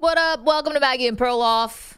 [0.00, 0.44] What up?
[0.44, 1.96] Welcome to Maggie and Perloff.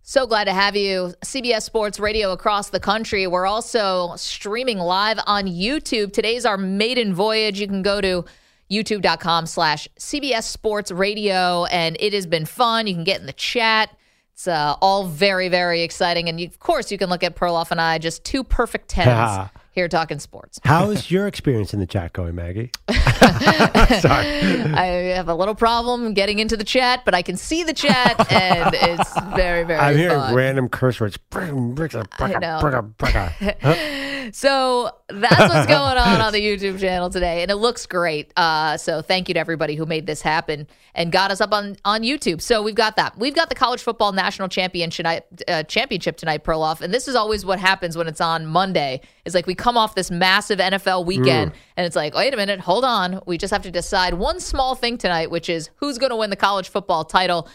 [0.00, 1.12] So glad to have you.
[1.22, 3.26] CBS Sports Radio across the country.
[3.26, 6.14] We're also streaming live on YouTube.
[6.14, 7.60] Today's our maiden voyage.
[7.60, 8.24] You can go to
[8.70, 12.86] youtube.com slash CBS Sports Radio, and it has been fun.
[12.86, 13.94] You can get in the chat.
[14.32, 16.30] It's uh, all very, very exciting.
[16.30, 19.50] And you, of course, you can look at Perloff and I, just two perfect tens
[19.72, 20.58] here talking sports.
[20.64, 22.70] How's your experience in the chat going, Maggie?
[24.00, 24.26] Sorry.
[24.74, 28.32] I have a little problem getting into the chat, but I can see the chat,
[28.32, 30.34] and it's very, very I'm hearing fun.
[30.34, 31.18] random curse words.
[31.32, 32.58] I know.
[34.32, 38.32] So that's what's going on on the YouTube channel today, and it looks great.
[38.36, 41.76] Uh, so thank you to everybody who made this happen and got us up on
[41.84, 42.40] on YouTube.
[42.40, 43.18] So we've got that.
[43.18, 45.06] We've got the college football national championship
[45.48, 49.00] uh, championship tonight, Perloff, and this is always what happens when it's on Monday.
[49.24, 52.60] Is like we come off this massive NFL weekend, and it's like, wait a minute,
[52.60, 56.10] hold on, we just have to decide one small thing tonight, which is who's going
[56.10, 57.48] to win the college football title.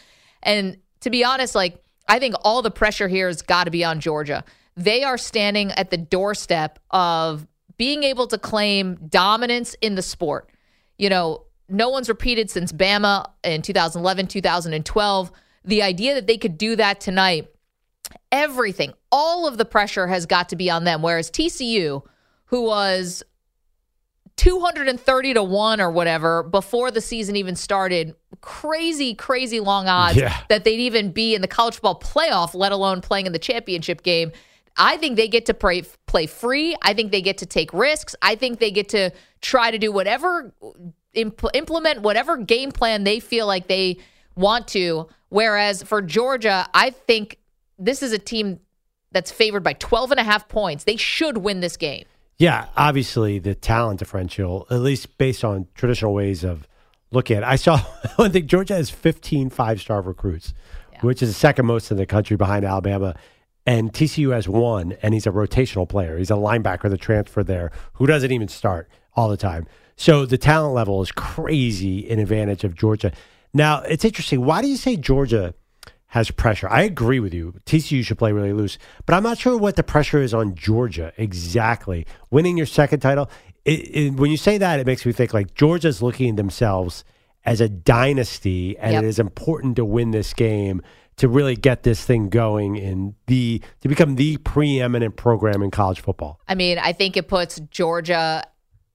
[0.43, 3.83] And to be honest, like I think all the pressure here has got to be
[3.83, 4.43] on Georgia.
[4.77, 10.49] They are standing at the doorstep of being able to claim dominance in the sport.
[10.97, 15.31] You know, no one's repeated since Bama in 2011, 2012.
[15.63, 17.47] The idea that they could do that tonight,
[18.31, 21.01] everything, all of the pressure has got to be on them.
[21.01, 22.03] Whereas TCU,
[22.45, 23.23] who was
[24.37, 30.35] 230 to 1 or whatever before the season even started, crazy, crazy long odds Yeah.
[30.49, 34.03] that they'd even be in the college football playoff, let alone playing in the championship
[34.03, 34.31] game.
[34.77, 36.75] I think they get to play, play free.
[36.81, 38.15] I think they get to take risks.
[38.21, 40.53] I think they get to try to do whatever,
[41.15, 43.97] impl- implement whatever game plan they feel like they
[44.35, 45.07] want to.
[45.29, 47.39] Whereas for Georgia, I think
[47.77, 48.59] this is a team
[49.11, 50.83] that's favored by 12 and a half points.
[50.83, 52.05] They should win this game.
[52.37, 56.67] Yeah, obviously the talent differential, at least based on traditional ways of
[57.11, 57.45] looking at it.
[57.45, 57.79] I saw,
[58.19, 60.53] I think Georgia has 15 five star recruits,
[61.01, 63.15] which is the second most in the country behind Alabama.
[63.65, 66.17] And TCU has one, and he's a rotational player.
[66.17, 69.65] He's a linebacker that transferred there who doesn't even start all the time.
[69.95, 73.11] So the talent level is crazy in advantage of Georgia.
[73.53, 74.43] Now, it's interesting.
[74.45, 75.53] Why do you say Georgia
[76.07, 76.69] has pressure?
[76.69, 77.55] I agree with you.
[77.65, 81.13] TCU should play really loose, but I'm not sure what the pressure is on Georgia
[81.17, 82.05] exactly.
[82.29, 83.29] Winning your second title,
[83.63, 87.03] it, it, when you say that, it makes me think like Georgia's looking at themselves
[87.45, 89.03] as a dynasty, and Yep.
[89.03, 90.81] it is important to win this game
[91.17, 96.01] to really get this thing going and the to become the preeminent program in college
[96.01, 96.39] football.
[96.47, 98.43] I mean, I think it puts Georgia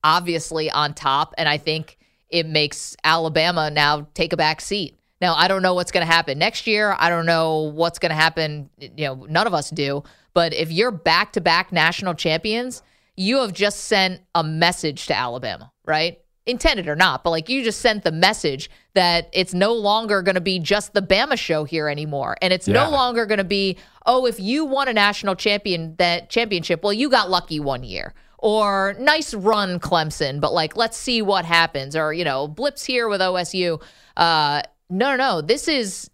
[0.02, 1.98] obviously on top, and I think
[2.28, 4.96] it makes Alabama now take a back seat.
[5.20, 6.96] Now, I don't know what's going to happen next year.
[6.98, 8.70] I don't know what's going to happen.
[8.78, 10.02] You know, none of us do.
[10.32, 12.82] But if you're back to back national champions,
[13.16, 16.20] you have just sent a message to Alabama, right?
[16.50, 20.34] Intended or not, but like you just sent the message that it's no longer going
[20.34, 22.36] to be just the Bama show here anymore.
[22.42, 22.74] And it's Yeah.
[22.84, 26.92] no longer going to be, oh, if you won a national champion that championship, well,
[26.92, 28.14] you got lucky one year.
[28.38, 31.94] Or nice run, Clemson, but like let's see what happens.
[31.94, 33.80] Or, you know, blips here with OSU.
[34.16, 35.40] Uh no, no, no.
[35.42, 36.10] This is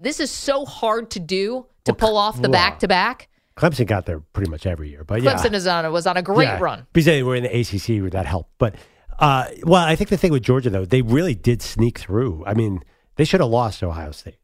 [0.00, 3.28] this is so hard to do to pull off the back to back.
[3.58, 6.22] Clemson got there pretty much every year, but yeah, Clemson is on was on a
[6.22, 6.58] great Yeah.
[6.60, 6.86] run.
[6.92, 8.48] because they were in the ACC with that help.
[8.58, 8.76] But
[9.18, 12.44] uh, well, I think the thing with Georgia though, they really did sneak through.
[12.46, 12.82] I mean,
[13.16, 14.38] they should have lost to Ohio State.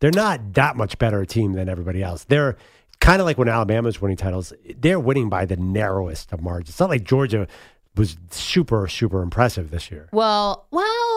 [0.00, 2.24] They're not that much better a team than everybody else.
[2.24, 2.56] They're
[3.00, 4.52] kind of like when Alabama's winning titles.
[4.76, 6.70] They're winning by the narrowest of margins.
[6.70, 7.46] It's not like Georgia
[7.96, 10.08] was super super impressive this year.
[10.12, 11.11] Well, well,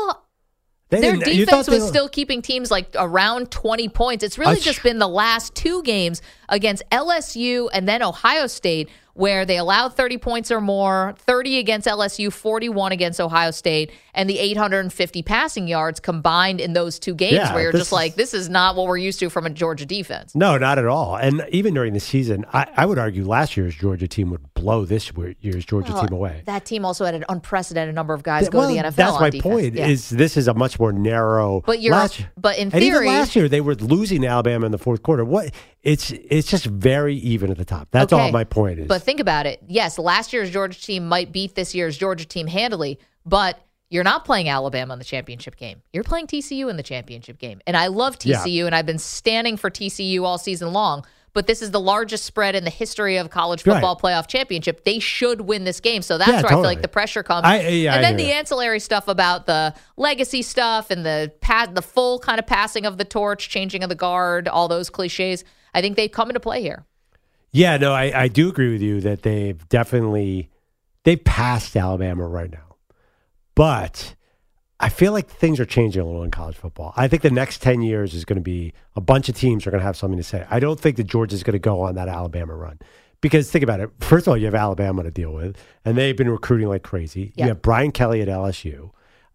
[0.90, 4.24] They their defense they was were- still keeping teams like around 20 points.
[4.24, 8.90] It's really Uh, just been the last two games against LSU and then Ohio State
[9.16, 14.30] where they allowed 30 points or more, 30 against LSU, 41 against Ohio State, and
[14.30, 18.34] the 850 passing yards combined in those two games Yeah, where you're just like, this
[18.34, 20.36] is not what we're used to from a Georgia defense.
[20.36, 21.16] No, not at all.
[21.16, 24.84] And even during the season, I, I would argue last year's Georgia team would blow
[24.84, 25.10] this
[25.40, 26.42] year's Georgia Well, team away.
[26.46, 28.96] That team also had an unprecedented number of guys Th- go well, to the NFL.
[28.96, 29.44] That's my defense.
[29.54, 29.76] point.
[29.76, 29.88] Yeah.
[29.88, 31.62] Is this is a much more narrow?
[31.66, 35.04] But you're- last, but in theory- last year they were losing Alabama in the fourth
[35.04, 35.24] quarter.
[35.24, 35.52] What?
[35.84, 37.90] It's it's just very even at the top.
[37.92, 38.88] That's all my point is.
[38.88, 39.62] But think about it.
[39.68, 43.60] Yes, last year's Georgia team might beat this year's Georgia team handily, but
[43.90, 45.82] you're not playing Alabama in the championship game.
[45.94, 47.62] You're playing TCU in the championship game.
[47.68, 48.38] And I love Yeah.
[48.38, 51.06] TCU, and I've been standing for TCU all season long.
[51.34, 53.74] But this is the largest spread in the history of college Right.
[53.74, 54.86] football playoff championship.
[54.86, 56.02] They should win this game.
[56.02, 57.44] So that's Yeah, where I feel like the pressure comes.
[57.46, 61.82] I- yeah, and then the ancillary stuff about the legacy stuff and the pa- the
[61.82, 65.44] full kind of passing of the torch, changing of the guard, all those cliches.
[65.74, 66.86] I think they come into play here.
[67.56, 70.50] Yeah, no, I, I do agree with you that they've definitely
[71.06, 72.76] they've passed Alabama right now.
[73.56, 74.16] But
[74.78, 76.94] I feel like things are changing a little in college football.
[76.98, 79.72] I think the next 10 years is going to be a bunch of teams are
[79.72, 80.46] going to have something to say.
[80.50, 82.78] I don't think that Georgia's going to go on that Alabama run.
[83.22, 83.90] Because think about it.
[84.02, 87.32] First of all, you have Alabama to deal with, and they've been recruiting like crazy.
[87.36, 87.46] Yeah.
[87.46, 88.92] You have Brian Kelly at LSU.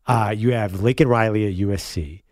[0.07, 2.23] Uh, you have Lincoln Riley at USC.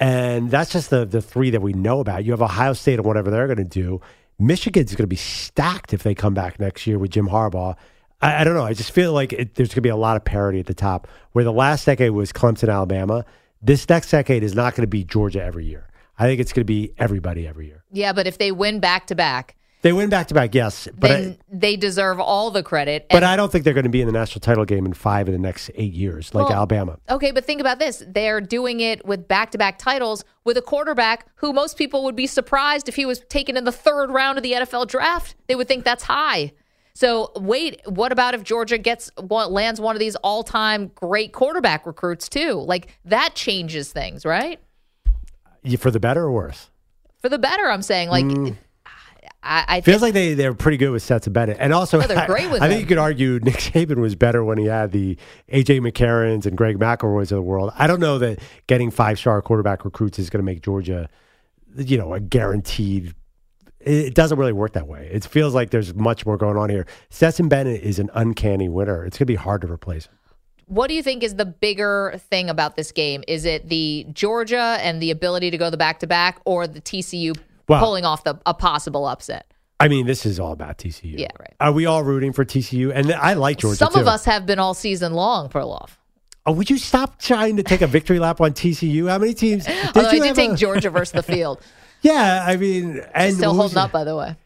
[0.00, 2.24] And that's just the, the three that we know about.
[2.24, 4.00] You have Ohio State and whatever they're going to do.
[4.38, 7.76] Michigan's going to be stacked if they come back next year with Jim Harbaugh.
[8.20, 8.64] I, I don't know.
[8.64, 10.74] I just feel like it, there's going to be a lot of parity at the
[10.74, 11.08] top.
[11.32, 13.24] Where the last decade was Clemson, Alabama,
[13.60, 15.88] this next decade is not going to be Georgia every year.
[16.18, 17.84] I think it's going to be everybody every year.
[17.92, 21.08] Yeah, but if they win back to back, They win back to back, yes, but
[21.08, 23.06] then I, they deserve all the credit.
[23.10, 25.28] but I don't think they're going to be in the national title game in five
[25.28, 26.98] of the next eight years, like Well, Alabama.
[27.08, 28.02] Okay, but think about this.
[28.06, 32.16] They're doing it with back to back titles with a quarterback who most people would
[32.16, 35.36] be surprised if he was taken in the third round of the NFL draft.
[35.46, 36.52] They would think that's high.
[36.94, 41.86] So, wait, what about if Georgia gets lands one of these all time great quarterback
[41.86, 42.54] recruits, too?
[42.54, 44.58] Like, that changes things, right?
[45.78, 46.70] For the better or worse?
[47.22, 48.08] For the better, I'm saying.
[48.08, 48.56] Like, mm.
[49.42, 49.80] I, I.
[49.80, 52.60] Feels like they they're pretty good with Stetson Bennett, and also No, they're great with
[52.60, 55.16] I, I think you could argue Nick Saban was better when he had the
[55.52, 57.72] AJ McCarrons and Greg McElroys of the world.
[57.76, 61.08] I don't know that getting five star quarterback recruits is going to make Georgia,
[61.76, 63.14] you know, a guaranteed.
[63.80, 65.08] It it doesn't really work that way.
[65.12, 66.86] It feels like there's much more going on here.
[67.10, 69.04] Stetson Bennett is an uncanny winner.
[69.04, 70.14] It's going to be hard to replace him.
[70.66, 73.24] What do you think is the bigger thing about this game?
[73.26, 76.82] Is it the Georgia and the ability to go the back to back, or the
[76.82, 77.34] TCU
[77.68, 79.52] Well- pulling off the a possible upset?
[79.80, 81.18] I mean, this is all about TCU.
[81.18, 81.54] Yeah, right.
[81.60, 82.90] Are we all rooting for TCU?
[82.92, 83.76] And I like Georgia.
[83.76, 85.90] Some of us have been all season long, for Perloff.
[86.46, 89.08] Oh, would you stop trying to take a victory lap on TCU?
[89.08, 89.66] How many teams?
[89.66, 91.60] Did oh, Although I you did take a- Georgia versus the field.
[92.00, 94.36] Yeah, I mean, and Still holding up, by the way.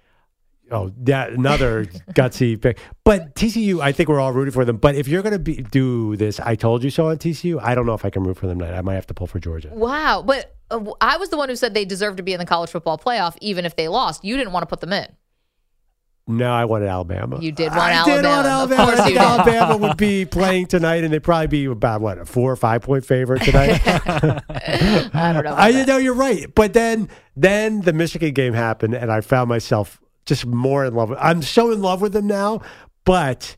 [0.72, 1.84] Oh, that another
[2.14, 2.78] gutsy pick.
[3.04, 4.78] But TCU, I think we're all rooting for them.
[4.78, 7.60] But if you're going to be do this, I told you so on TCU.
[7.62, 8.76] I don't know if I can root for them tonight.
[8.76, 9.70] I might have to pull for Georgia.
[9.72, 10.22] Wow.
[10.26, 12.70] But uh, I was the one who said they deserve to be in the college
[12.70, 14.24] football playoff, even if they lost.
[14.24, 15.06] You didn't want to put them in.
[16.28, 17.40] No, I wanted Alabama.
[17.40, 18.64] You did want I did want Alabama.
[18.64, 18.84] Of Alabama.
[18.84, 19.18] course I think.
[19.18, 22.82] Alabama would be playing tonight, and they'd probably be about what a four or five
[22.82, 23.80] point favorite tonight.
[23.84, 25.54] I don't know.
[25.56, 25.88] I that.
[25.88, 30.46] know you're right, but then then the Michigan game happened, and I found myself just
[30.46, 31.10] more in love.
[31.10, 32.62] with I'm so in love with them now,
[33.04, 33.56] but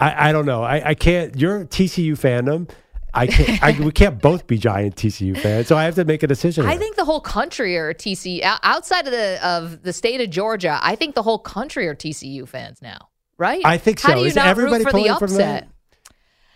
[0.00, 0.62] I, I don't know.
[0.62, 1.36] I, I can't.
[1.38, 2.70] You're TCU fandom.
[3.14, 3.62] I can't.
[3.62, 6.66] I, we can't both be giant TCU fans, so I have to make a decision.
[6.66, 6.80] I here.
[6.80, 10.78] think the whole country are TCU outside of the of the state of Georgia.
[10.82, 13.08] I think the whole country are TCU fans now,
[13.38, 13.62] right?
[13.64, 14.14] I think How so.
[14.16, 15.68] do you Is not everybody root for the upset?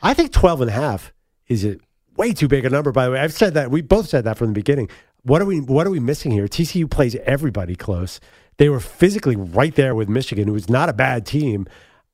[0.02, 1.12] I think 12 and a half
[1.48, 1.76] is a
[2.16, 2.92] way too big a number.
[2.92, 3.70] By the way, I've said that.
[3.70, 4.88] We both said that from the beginning.
[5.22, 5.60] What are we?
[5.60, 6.46] What are we missing here?
[6.46, 8.18] TCU plays everybody close.
[8.58, 11.66] They were physically right there with Michigan, who is not a bad team.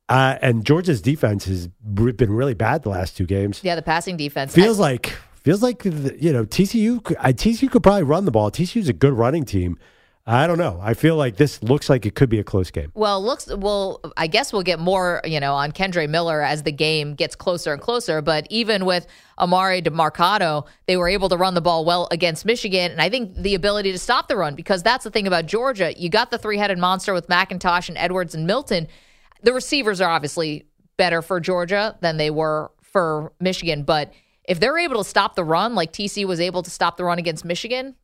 [0.09, 3.61] Uh, and Georgia's defense has been really bad the last two games.
[3.65, 7.01] Yeah, the passing defense Feels I- like feels like the- you know TCU.
[7.03, 8.51] could- TCU could probably run the ball.
[8.51, 9.79] TCU's a good running team.
[10.27, 10.79] I don't know.
[10.83, 12.91] I feel like this looks like it could be a close game.
[12.95, 14.01] Well, looks well.
[14.17, 17.75] I guess we'll get more, you know, on Kendre Miller as the game gets closer
[17.75, 18.23] and closer.
[18.23, 19.07] But even with
[19.39, 23.37] Emari Demercado, they were able to run the ball well against Michigan, and I think
[23.37, 25.93] the ability to stop the run because that's the thing about Georgia.
[25.95, 28.89] You got the three-headed monster with McIntosh and Edwards and Milton.
[29.43, 30.65] The receivers are obviously
[30.97, 34.11] better for Georgia than they were for Michigan, but
[34.49, 37.19] if they're able to stop the run like TC was able to stop the run
[37.19, 37.97] against Michigan,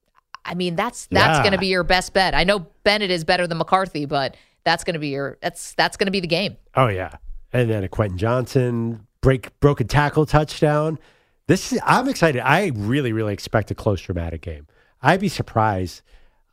[0.44, 1.42] I mean that's that's Yeah.
[1.42, 2.34] going to be your best bet.
[2.34, 5.96] I know Bennett is better than McCarthy, but that's going to be your that's that's
[5.96, 6.56] going to be the game.
[6.74, 7.16] Oh yeah,
[7.52, 10.98] and then a Quentin Johnston break broken tackle touchdown.
[11.46, 12.40] This is, I'm excited.
[12.42, 14.66] I really really expect a close dramatic game.
[15.02, 16.02] I'd be surprised.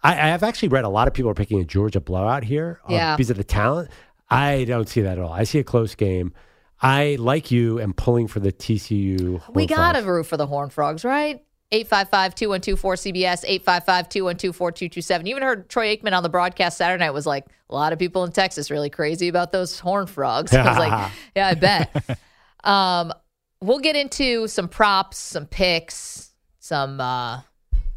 [0.03, 2.94] I, have actually read a lot of people are picking a Georgia blowout here uh,
[2.94, 3.15] Yeah.
[3.17, 3.89] because of the talent.
[4.29, 5.34] I don't see that at all.
[5.34, 6.34] I see a close game.
[6.82, 9.41] I like you am pulling for the TCU.
[9.53, 10.06] We got to Frogs.
[10.08, 11.44] root for the Horn Frogs, right?
[11.71, 15.25] 855 212 4CBS, 855 212 4227.
[15.25, 18.00] You even heard Troy Aikman on the broadcast Saturday night was like, a lot of
[18.00, 20.53] people in Texas really crazy about those Horn Frogs.
[20.53, 22.19] I was like, yeah, I bet.
[22.63, 23.13] um,
[23.62, 27.41] we'll get into some props, some picks, some, uh,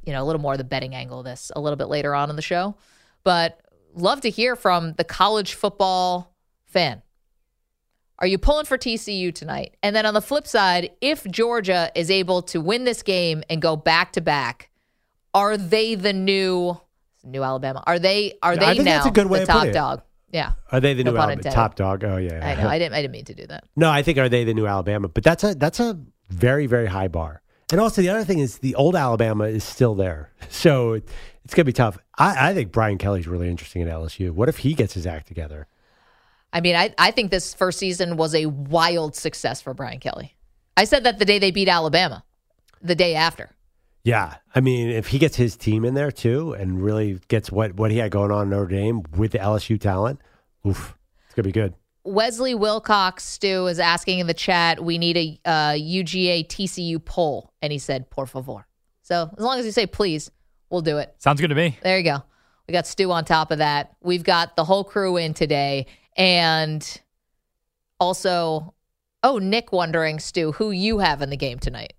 [0.04, 2.14] you know, a little more of the betting angle of this a little bit later
[2.14, 2.74] on in the show.
[3.22, 3.60] But
[3.94, 6.34] love to hear from the college football
[6.64, 7.02] fan.
[8.20, 9.76] Are you pulling for TCU tonight?
[9.82, 13.62] And then on the flip side, if Georgia is able to win this game and
[13.62, 14.70] go back to back,
[15.32, 16.78] are they the new
[17.24, 17.82] new Alabama?
[17.86, 20.02] Are they are they now that's a good way the top dog?
[20.32, 20.52] Yeah.
[20.70, 22.04] Are they the No new Alabama top dog?
[22.04, 22.68] Oh yeah, I know.
[22.68, 23.64] I didn't I didn't mean to do that.
[23.74, 25.08] No, I think are they the new Alabama?
[25.08, 25.98] But that's a that's a
[26.28, 27.42] very very high bar.
[27.72, 30.92] And also the other thing is the old Alabama is still there, so
[31.44, 31.96] it's gonna be tough.
[32.18, 34.30] I, I think Brian Kelly's really interesting at LSU.
[34.30, 35.66] What if he gets his act together?
[36.52, 40.36] I mean, I, I think this first season was a wild success for Brian Kelly.
[40.76, 42.24] I said that the day they beat Alabama,
[42.82, 43.50] the day after.
[44.02, 47.74] Yeah, I mean, if he gets his team in there too, and really gets what
[47.74, 50.20] what he had going on in Notre Dame with the LSU talent,
[50.66, 51.74] oof, it's gonna be good.
[52.04, 57.52] Wesley Wilcox, Stu, is asking in the chat, we need a uh, UGA TCU poll.
[57.60, 58.66] And he said, por favor.
[59.02, 60.30] So as long as you say please,
[60.70, 61.14] we'll do it.
[61.18, 61.78] Sounds good to me.
[61.82, 62.22] There you go.
[62.66, 63.96] We got Stu on top of that.
[64.00, 65.86] We've got the whole crew in today.
[66.20, 67.00] And
[67.98, 68.74] also,
[69.22, 71.94] oh, Nick wondering, Stu, who you have in the game tonight.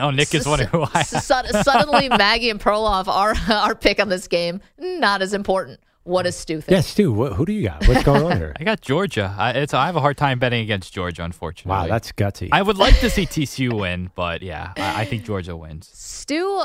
[0.00, 4.00] Oh, Nick is wondering who I S- sud- Suddenly, Maggie and Perloff, our, our pick
[4.00, 5.80] on this game, not as important.
[6.04, 6.70] What does Stu think?
[6.74, 7.86] Yeah, Stu, wh- who do you got?
[7.86, 8.54] What's going on here?
[8.60, 9.34] I got Georgia.
[9.36, 11.70] I, it's I have a hard time betting against Georgia, unfortunately.
[11.82, 12.48] Wow, that's gutsy.
[12.52, 15.90] I would like to see TCU win, but yeah, I, I think Georgia wins.
[15.92, 16.62] Stu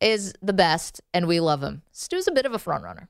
[0.00, 1.82] is the best, and we love him.
[1.92, 3.08] Stu's a bit of a front runner.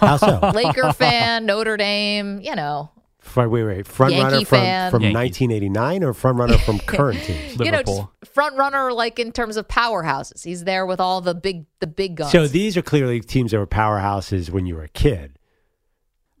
[0.00, 0.50] How so?
[0.54, 2.90] Laker fan, Notre Dame, you know,
[3.36, 3.86] Wait, wait, wait.
[3.86, 4.90] Front Yankee runner from, fan.
[4.90, 5.40] from Yankees.
[5.40, 7.52] 1989 or front runner from current teams?
[7.60, 8.10] you know, Liverpool.
[8.24, 10.42] just front runner like in terms of powerhouses.
[10.42, 12.32] He's there with all the big the big guns.
[12.32, 15.38] So these are clearly teams that were powerhouses when you were a kid.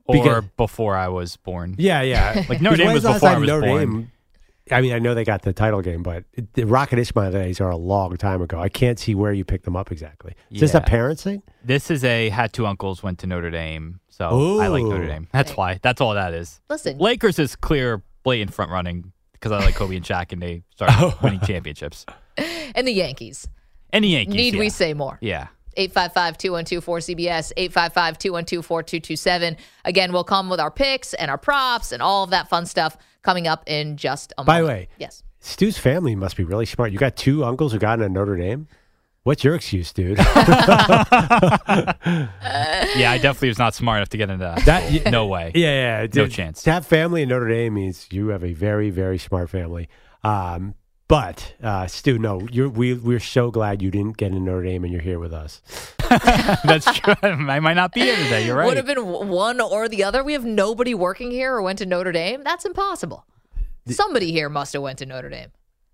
[0.06, 1.76] or Because- before I was born.
[1.78, 2.44] Yeah, yeah.
[2.48, 3.78] Like, Notre Dame When's was before I time was Notre born.
[3.90, 4.12] Dame-
[4.72, 7.60] I mean, I know they got the title game, but it- the Rocket Ismail days
[7.60, 8.60] are a long time ago.
[8.60, 10.34] I can't see where you picked them up exactly.
[10.50, 10.84] Is this a Yeah.
[10.84, 11.42] parents thing?
[11.64, 15.28] This is a had two uncles went to Notre Dame, so I like Notre Dame.
[15.32, 15.78] That's why.
[15.82, 16.60] That's all that is.
[16.70, 20.62] listen, Lakers is clear, blatant front running because I like Kobe and Shaq, and they
[20.74, 21.18] started oh.
[21.22, 22.04] winning championships.
[22.74, 23.48] and the Yankees.
[23.92, 24.34] And the Yankees.
[24.34, 24.60] Need yeah.
[24.60, 25.18] we say more?
[25.20, 25.48] Yeah.
[25.76, 29.56] 855-212-4CBS, 855-212-4227.
[29.84, 32.96] Again, we'll come with our picks and our props and all of that fun stuff
[33.22, 34.46] coming up in just a moment.
[34.46, 35.22] By the way, Yes.
[35.40, 36.92] Stu's family must be really smart.
[36.92, 38.68] You got two uncles who got into Notre Dame.
[39.22, 40.18] What's your excuse, dude?
[42.96, 44.64] Yeah, I definitely was not smart enough to get into that.
[44.64, 45.52] That- So, no way.
[45.54, 46.06] Yeah, yeah.
[46.14, 46.62] No To- chance.
[46.64, 49.88] To have family in Notre Dame means you have a very, very smart family.
[50.24, 50.74] Um,
[51.10, 54.84] but uh, Stu, no, you're, we we're so glad you didn't get in Notre Dame
[54.84, 55.60] and you're here with us.
[56.64, 57.14] That's true.
[57.22, 58.46] I might not be here today.
[58.46, 58.66] You're right.
[58.66, 60.22] Would have been one or the other.
[60.22, 62.44] We have nobody working here or went to Notre Dame.
[62.44, 63.26] That's impossible.
[63.88, 65.50] Somebody here must have went to Notre Dame.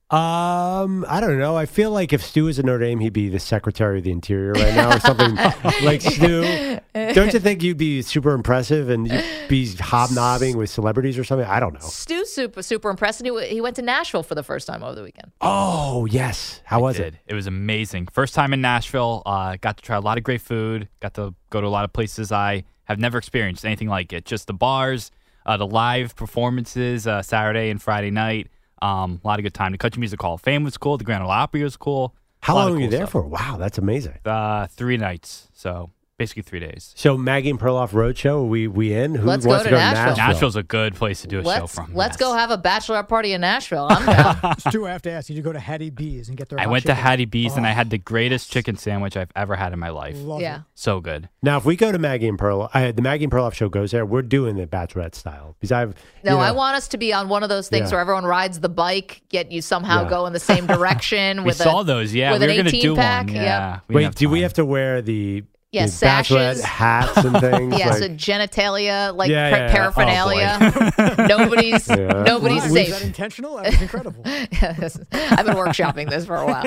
[0.08, 1.56] Um, I don't know.
[1.56, 4.12] I feel like if Stu was in Notre Dame, he'd be the Secretary of the
[4.12, 5.34] Interior right now or something
[5.82, 6.78] like Stu.
[6.94, 11.48] Don't you think you'd be super impressive and you'd be hobnobbing with celebrities or something?
[11.48, 11.80] I don't know.
[11.80, 13.20] Stu's super super impressed.
[13.20, 15.32] And he, he went to Nashville for the first time over the weekend.
[15.40, 17.14] Oh yes, how was it?
[17.26, 18.06] It was amazing.
[18.06, 19.22] First time in Nashville.
[19.26, 20.88] Uh, got to try a lot of great food.
[21.00, 24.24] Got to go to a lot of places I have never experienced anything like it.
[24.24, 25.10] Just the bars,
[25.46, 28.46] uh, the live performances uh, Saturday and Friday night.
[28.82, 29.72] Um, a lot of good time.
[29.72, 30.98] The Country Music Hall of Fame was cool.
[30.98, 32.14] The Grand Ole Opry was cool.
[32.40, 33.12] How long of were you there stuff.
[33.12, 33.22] for?
[33.22, 34.18] Wow, that's amazing.
[34.24, 35.48] Uh, three nights.
[35.52, 36.92] So basically three days.
[36.96, 39.14] So Maggie and Perloff Roadshow, are we we in?
[39.14, 40.04] Who Let's wants go to to go to Nashville.
[40.16, 40.26] Nashville?
[40.28, 41.94] Nashville's a good place to do a show Let's from.
[41.94, 42.16] let's Yes.
[42.20, 43.86] go have a bachelorette party in Nashville.
[43.90, 44.58] I'm down.
[44.58, 46.58] Stu, I have to ask you to go to Hattie B's and get their.
[46.58, 46.94] I hot went to.
[46.94, 49.90] Hattie B's and I Oh, had the greatest chicken sandwich I've ever had in my
[49.90, 50.16] life.
[50.18, 50.56] love yeah.
[50.58, 50.62] it.
[50.74, 51.28] So good.
[51.42, 53.90] Now, if we go to Maggie and Perloff, uh, the Maggie and Perloff show goes
[53.90, 54.06] there.
[54.06, 55.94] We're doing the Bachelorette style because I've
[56.24, 57.96] No, know, I want us to be on one of those things Yeah.
[57.96, 60.10] where everyone rides the bike, yet you somehow Yeah.
[60.10, 61.40] go in the same direction.
[61.42, 62.14] We with saw a, those.
[62.14, 63.26] Yeah, with we an were going to 18 do pack.
[63.26, 63.34] one.
[63.36, 63.80] Yeah.
[63.88, 66.64] Wait, do we have to wear the, Yeah, the Bachelorette sashes.
[66.64, 67.78] hats and things?
[67.78, 69.68] Yeah, like, so genitalia, like Yeah, yeah, yeah.
[69.68, 71.26] Oh, paraphernalia.
[71.28, 72.22] nobody's Yeah.
[72.26, 72.88] nobody's Wow, safe.
[72.88, 73.56] Was that intentional?
[73.56, 74.22] That was incredible.
[74.52, 74.98] Yes.
[75.12, 76.64] I've been workshopping this for a while.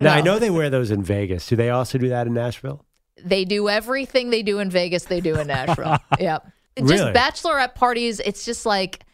[0.00, 1.46] now, I know they wear those in Vegas.
[1.46, 2.84] Do they also do that in Nashville?
[3.24, 5.98] They do everything they do in Vegas, they do in Nashville.
[6.18, 6.46] yep.
[6.78, 6.96] Really?
[6.96, 9.04] Just bachelorette parties, it's just like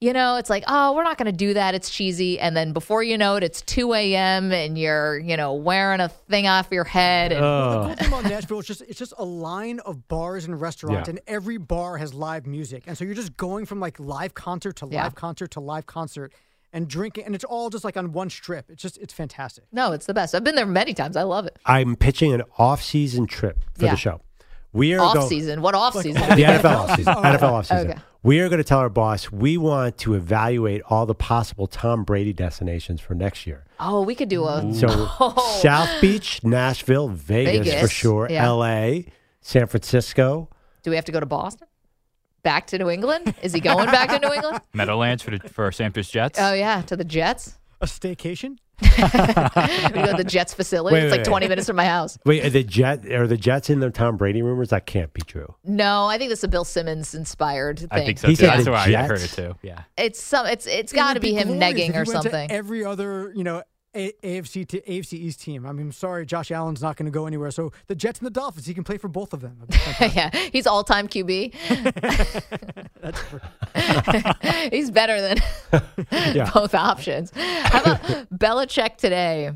[0.00, 1.74] you know, it's like, oh, we're not going to do that.
[1.74, 2.38] It's cheesy.
[2.38, 4.52] And then before you know it, it's 2 a.m.
[4.52, 7.32] and you're, you know, wearing a thing off your head.
[7.32, 7.80] And Oh.
[7.80, 11.08] The cool thing about Nashville is just it's just a line of bars and restaurants,
[11.08, 11.10] Yeah.
[11.12, 14.76] and every bar has live music, and so you're just going from like live concert
[14.76, 15.02] to Yeah.
[15.04, 16.32] live concert to live concert,
[16.72, 18.70] and drinking, and it's all just like on one strip.
[18.70, 19.64] It's just it's fantastic.
[19.72, 20.34] no, it's the best.
[20.34, 21.16] I've been there many times.
[21.16, 21.58] I love it.
[21.66, 23.92] I'm pitching an off-season trip for Yeah.
[23.92, 24.20] the show.
[24.72, 25.62] We are Off going season.
[25.62, 26.12] What off season?
[26.20, 27.14] the NFL offseason.
[27.24, 27.90] NFL offseason.
[27.90, 27.98] Okay.
[28.22, 32.02] We are going to tell our boss we want to evaluate all the possible Tom
[32.02, 33.64] Brady destinations for next year.
[33.78, 34.74] Oh, we could do a.
[34.74, 35.58] So Oh.
[35.62, 38.44] South Beach, Nashville, Vegas, for sure, yeah.
[38.44, 39.06] L.A.,
[39.40, 40.48] San Francisco.
[40.82, 41.68] Do we have to go to Boston?
[42.42, 43.34] Back to New England?
[43.42, 44.60] Is he going back to New England?
[44.72, 46.38] Meadowlands for the, for Santos Jets.
[46.40, 47.58] Oh yeah, to the Jets.
[47.80, 48.58] A staycation.
[48.80, 50.94] We go to the Jets facility.
[50.94, 51.48] Wait, it's wait, like 20 wait.
[51.50, 52.18] minutes from my house.
[52.24, 54.68] Wait, are the Jet are the Jets in the Tom Brady rumors?
[54.70, 55.54] That can't be true.
[55.64, 57.88] No, I think this is a Bill Simmons inspired thing.
[57.90, 58.46] I think so He too.
[58.46, 59.54] said That's why I heard it too.
[59.62, 59.82] Yeah.
[59.96, 60.46] It's some.
[60.46, 62.50] It's it's It got to would be him negging if he or went to something.
[62.50, 63.62] every other, you know,
[63.94, 65.66] a- AFC to AFC East team.
[65.66, 67.50] I mean, sorry, Josh Allen's not going to go anywhere.
[67.50, 69.56] So the Jets and the Dolphins, he can play for both of them.
[69.60, 69.76] That'd be
[70.08, 70.14] fantastic.
[70.34, 71.54] yeah, he's all time QB.
[74.72, 75.38] he's better than
[76.34, 76.50] Yeah.
[76.52, 77.30] both options.
[77.34, 79.52] How about Belichick today?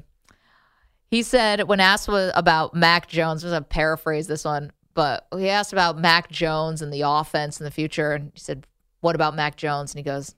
[1.11, 5.49] He said when asked about Mac Jones, I'm going to paraphrase this one, but he
[5.51, 8.67] asked about Mac Jones and the offense in the future, and he said,
[9.01, 10.35] "What about Mac Jones?" And he goes,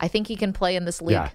[0.00, 1.30] "I think he can play in this league." Yeah.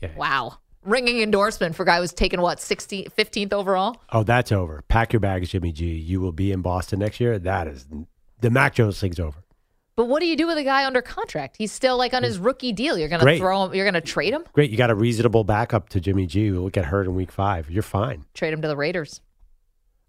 [0.00, 0.14] Yeah.
[0.16, 4.00] Wow, ringing endorsement for a guy who was taken what 16th, 15th overall.
[4.10, 4.82] Oh, that's over.
[4.88, 5.86] Pack your bags, Jimmy G.
[5.86, 7.38] You will be in Boston next year.
[7.38, 7.86] That is
[8.40, 9.42] the Mac Jones thing's over.
[9.94, 11.56] But what do you do with a guy under contract?
[11.58, 12.46] He's still like on his mm.
[12.46, 12.96] rookie deal.
[12.96, 13.38] You're going to Great.
[13.38, 13.74] throw him.
[13.74, 14.44] You're going to trade him.
[14.52, 16.48] Great, you got a reasonable backup to Jimmy G.
[16.48, 17.70] Who will get hurt in week five.
[17.70, 18.24] You're fine.
[18.32, 19.20] Trade him to the Raiders.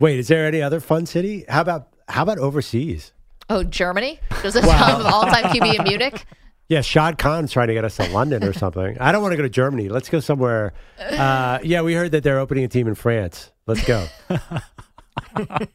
[0.00, 1.44] Wait, is there any other fun city?
[1.48, 3.12] How about how about overseas?
[3.50, 6.24] oh Germany does it have all-time QB in Munich
[6.68, 8.96] Yeah, Shad Khan's trying to get us to London or something.
[8.98, 9.88] I don't want to go to Germany.
[9.88, 10.72] Let's go somewhere.
[10.98, 13.52] Uh, yeah, we heard that they're opening a team in France.
[13.66, 14.06] Let's go.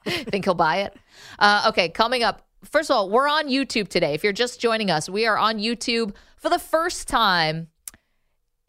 [0.03, 0.95] think he'll buy it
[1.39, 4.91] uh, okay coming up first of all we're on YouTube today if you're just joining
[4.91, 7.67] us we are on YouTube for the first time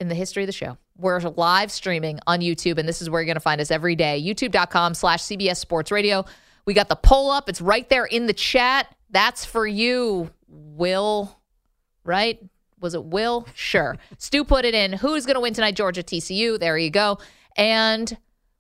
[0.00, 0.76] in the history of the show.
[0.96, 3.94] We're live streaming on YouTube, and this is where you're going to find us every
[3.96, 4.22] day.
[4.22, 6.24] YouTube.com slash CBS Sports Radio.
[6.66, 7.48] We got the poll up.
[7.48, 8.94] It's right there in the chat.
[9.10, 11.39] That's for you, Will,
[12.10, 12.38] right?
[12.80, 13.46] Was it Will?
[13.54, 13.96] Sure.
[14.18, 14.92] Stu put it in.
[14.92, 15.76] Who's going to win tonight?
[15.76, 16.58] Georgia TCU.
[16.58, 17.18] There you go.
[17.56, 18.16] And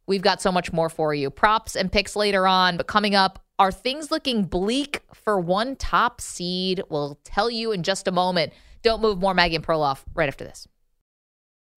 [0.06, 1.30] we've got so much more for you.
[1.30, 2.76] Props and picks later on.
[2.76, 6.82] But coming up, are things looking bleak for one top seed?
[6.88, 8.52] We'll tell you in just a moment.
[8.82, 10.66] Don't move more Maggie and Perloff right after this.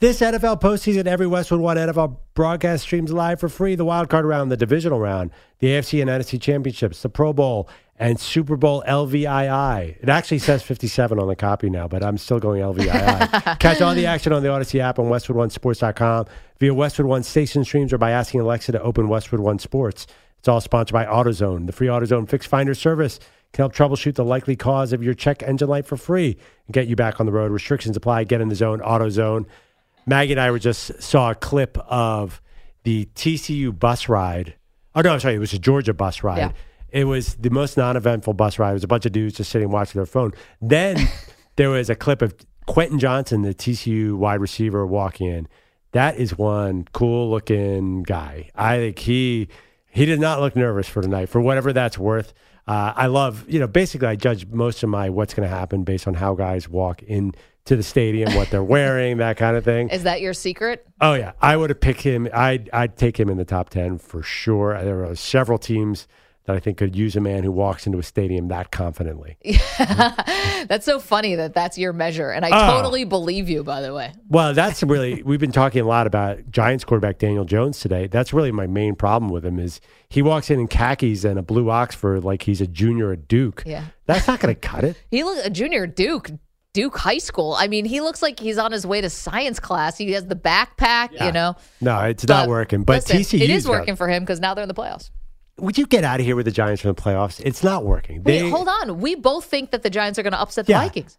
[0.00, 3.74] This NFL postseason, every Westwood One NFL broadcast streams live for free.
[3.74, 7.68] The wild card round, the divisional round, the AFC and NFC championships, the Pro Bowl,
[7.98, 9.98] and Super Bowl LVII.
[10.00, 13.58] It actually says 57 on the copy now, but I'm still going LVII.
[13.60, 16.24] Catch all the action on the Odyssey app on WestwoodOneSports.com
[16.58, 20.06] via Westwood One station streams or by asking Alexa to open Westwood One Sports.
[20.38, 21.66] It's all sponsored by AutoZone.
[21.66, 23.20] The free AutoZone Fix Finder service
[23.52, 26.86] can help troubleshoot the likely cause of your check engine light for free and get
[26.86, 27.52] you back on the road.
[27.52, 28.24] Restrictions apply.
[28.24, 28.80] Get in the zone.
[28.80, 29.44] AutoZone.
[30.10, 32.42] Maggie and I were just saw a clip of
[32.82, 34.54] the TCU bus ride.
[34.96, 36.38] Oh no, I'm sorry, it was a Georgia bus ride.
[36.38, 36.52] Yeah.
[36.88, 38.70] It was the most non-eventful bus ride.
[38.70, 40.32] It was a bunch of dudes just sitting watching their phone.
[40.60, 40.96] Then
[41.56, 42.34] there was a clip of
[42.66, 45.46] Quentin Johnston, the TCU wide receiver, walking in.
[45.92, 48.50] That is one cool looking guy.
[48.56, 49.48] I think he
[49.90, 52.34] he did not look nervous for tonight, for whatever that's worth.
[52.66, 55.84] Uh, I love, you know, basically I judge most of my what's going to happen
[55.84, 57.32] based on how guys walk in
[57.66, 59.90] to the stadium, what they're wearing, that kind of thing.
[59.90, 60.86] Is that your secret?
[61.00, 62.28] Oh yeah, I would have picked him.
[62.32, 64.78] I'd I'd take him in the top ten for sure.
[64.82, 66.08] There are several teams
[66.46, 69.36] that I think could use a man who walks into a stadium that confidently.
[69.44, 70.64] Yeah.
[70.68, 72.30] That's so funny that that's your measure.
[72.30, 72.76] And I Oh.
[72.76, 74.12] totally believe you, by the way.
[74.28, 78.06] Well, that's really we've been talking a lot about Giants quarterback Daniel Jones today.
[78.06, 81.42] That's really my main problem with him is he walks in in khakis and a
[81.42, 83.62] blue Oxford like he's a junior at Duke.
[83.66, 83.84] Yeah.
[84.06, 84.96] That's not going to cut it.
[85.10, 86.30] He looks a junior Duke,
[86.72, 87.54] Duke High School.
[87.58, 89.98] I mean, he looks like he's on his way to science class.
[89.98, 91.56] He has the backpack, you know.
[91.80, 92.84] No, it's not working.
[92.84, 95.10] But listen, it is working for him because now they're in the playoffs.
[95.58, 97.40] Would you get out of here with the Giants from the playoffs?
[97.44, 98.22] It's not working.
[98.22, 98.98] Wait, They- hold on.
[99.00, 100.82] We both think that the Giants are going to upset the Yeah.
[100.82, 101.18] Vikings.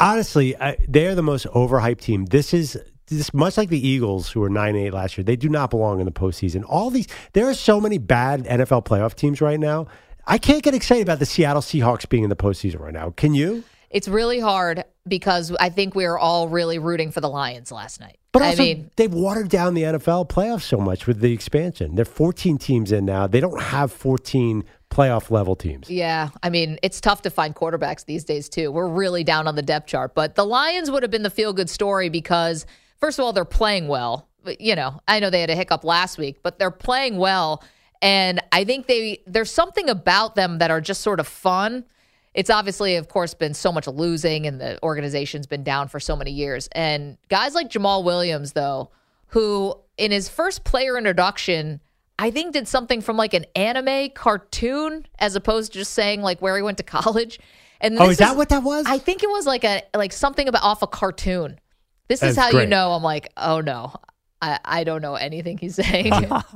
[0.00, 2.26] honestly, I, they are the most overhyped team.
[2.26, 5.24] This is this much like the Eagles, who were nine eight last year.
[5.24, 6.62] They do not belong in the postseason.
[6.68, 9.86] All these, there are so many bad NFL playoff teams right now.
[10.26, 13.10] I can't get excited about the Seattle Seahawks being in the postseason right now.
[13.16, 13.64] Can you?
[13.90, 18.00] It's really hard because I think we were all really rooting for the Lions last
[18.00, 18.18] night.
[18.32, 21.94] But I mean, they've watered down the NFL playoffs so much with the expansion.
[21.94, 23.26] They're 14 teams in now.
[23.26, 25.90] They don't have 14 playoff level teams.
[25.90, 28.70] Yeah, I mean, it's tough to find quarterbacks these days too.
[28.70, 31.52] We're really down on the depth chart, but the Lions would have been the feel
[31.52, 32.66] good story because
[32.98, 34.28] first of all, they're playing well.
[34.58, 37.62] You know, I know they had a hiccup last week, but they're playing well
[38.02, 41.84] and I think they there's something about them that are just sort of fun.
[42.34, 46.16] It's obviously of course been so much losing and the organization's been down for so
[46.16, 46.68] many years.
[46.72, 48.90] And guys like Jamaal Williams though,
[49.28, 51.80] who in his first player introduction
[52.18, 56.42] I think did something from like an anime cartoon as opposed to just saying like
[56.42, 57.38] where he went to college.
[57.80, 58.86] And Oh, this is that what that was?
[58.88, 61.60] I think it was like a like something about off a cartoon.
[62.08, 63.94] This is That's how you know I'm like, oh no,
[64.40, 66.12] I, I don't know anything he's saying.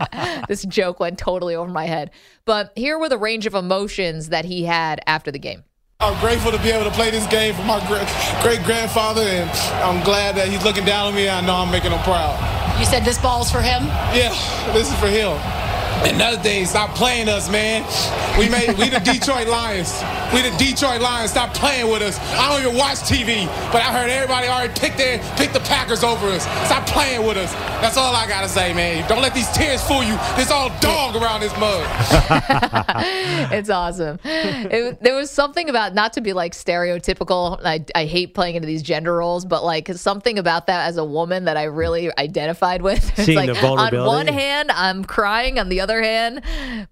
[0.48, 2.10] this joke went totally over my head.
[2.44, 5.64] But here were the range of emotions that he had after the game.
[6.00, 7.78] I'm grateful to be able to play this game for my
[8.42, 9.48] great grandfather, and
[9.84, 11.28] I'm glad that he's looking down on me.
[11.28, 12.34] I know I'm making him proud.
[12.80, 13.86] You said this ball's for him?
[14.10, 14.34] Yeah,
[14.72, 15.38] this is for him.
[16.04, 17.82] Another thing, stop playing us, man.
[18.38, 20.02] We made we the Detroit Lions.
[20.34, 21.30] We the Detroit Lions.
[21.30, 22.18] Stop playing with us.
[22.38, 26.02] I don't even watch TV, but I heard everybody already picked their pick the Packers
[26.02, 26.42] over us.
[26.66, 27.52] Stop playing with us.
[27.80, 29.08] That's all I gotta say, man.
[29.08, 30.16] Don't let these tears fool you.
[30.34, 31.86] There's all dog around this mug.
[33.52, 34.18] it's awesome.
[34.24, 37.60] It, there was something about not to be like stereotypical.
[37.64, 41.04] I, I hate playing into these gender roles, but like something about that as a
[41.04, 43.10] woman that I really identified with.
[43.22, 45.58] It's Seeing like the on one hand, I'm crying.
[45.58, 46.40] On the other hand,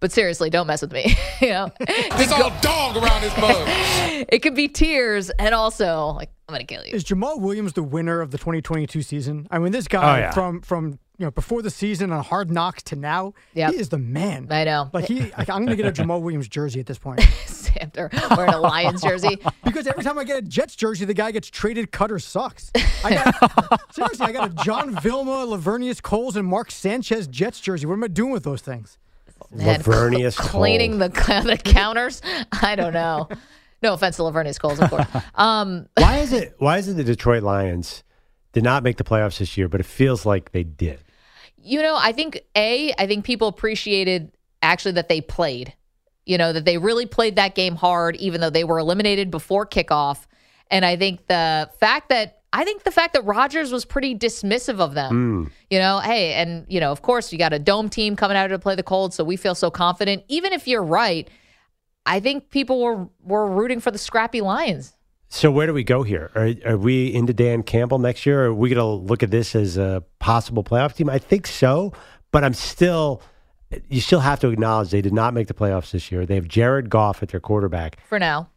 [0.01, 1.17] but seriously, don't mess with me.
[1.41, 3.57] you know, There's all dog around this mug.
[4.29, 6.93] it could be tears and also like I'm gonna kill you.
[6.93, 9.47] Is Jamaal Williams the winner of the 2022 season?
[9.51, 10.31] I mean, this guy Oh, yeah.
[10.33, 13.75] from from you know before the season on Hard Knocks to now, Yep.
[13.75, 14.47] he is the man.
[14.51, 14.89] I know.
[14.91, 18.55] Like he, like, I'm gonna get a Jamaal Williams jersey at this point Xander wearing
[18.55, 19.39] a Lions jersey.
[19.65, 21.93] because every time I get a Jets jersey, the guy gets traded.
[21.93, 22.73] Cutter sucks.
[23.05, 27.85] I got, seriously, I got a John Vilma, Laveranues Coles, and Mark Sanchez Jets jersey.
[27.87, 28.97] What am I doing with those things?
[29.51, 32.23] Man, Laveranues cleaning the, the counters.
[32.63, 33.29] I don't know.
[33.83, 35.07] No offense to Laveranues Coles, of course.
[35.35, 36.55] Um, why is it?
[36.59, 38.05] Why is it the Detroit Lions
[38.53, 41.01] did not make the playoffs this year, but it feels like they did?
[41.63, 45.75] You know, I think a, I think people appreciated actually that they played.
[46.27, 49.67] You know, that they really played that game hard, even though they were eliminated before
[49.67, 50.27] kickoff.
[50.71, 54.81] And I think the fact that I think the fact that Rodgers was pretty dismissive
[54.81, 55.53] of them, hmm.
[55.71, 58.49] you know, hey, and, you know, of course, you got a dome team coming out
[58.49, 60.25] to play the cold, so we feel so confident.
[60.29, 61.29] Even if you're right,
[62.07, 64.97] I think people were, were rooting for the scrappy Lions.
[65.33, 66.33] So where do we go here?
[66.35, 68.47] Are, are we into Dan Campbell next year?
[68.47, 71.09] Are we going to look at this as a possible playoff team?
[71.09, 71.93] I think so,
[72.33, 73.23] but I'm still.
[73.89, 76.27] You still have to acknowledge they did not make the playoffs this year.
[76.27, 77.99] They have Jared Goff at their quarterback.
[78.09, 78.49] For now.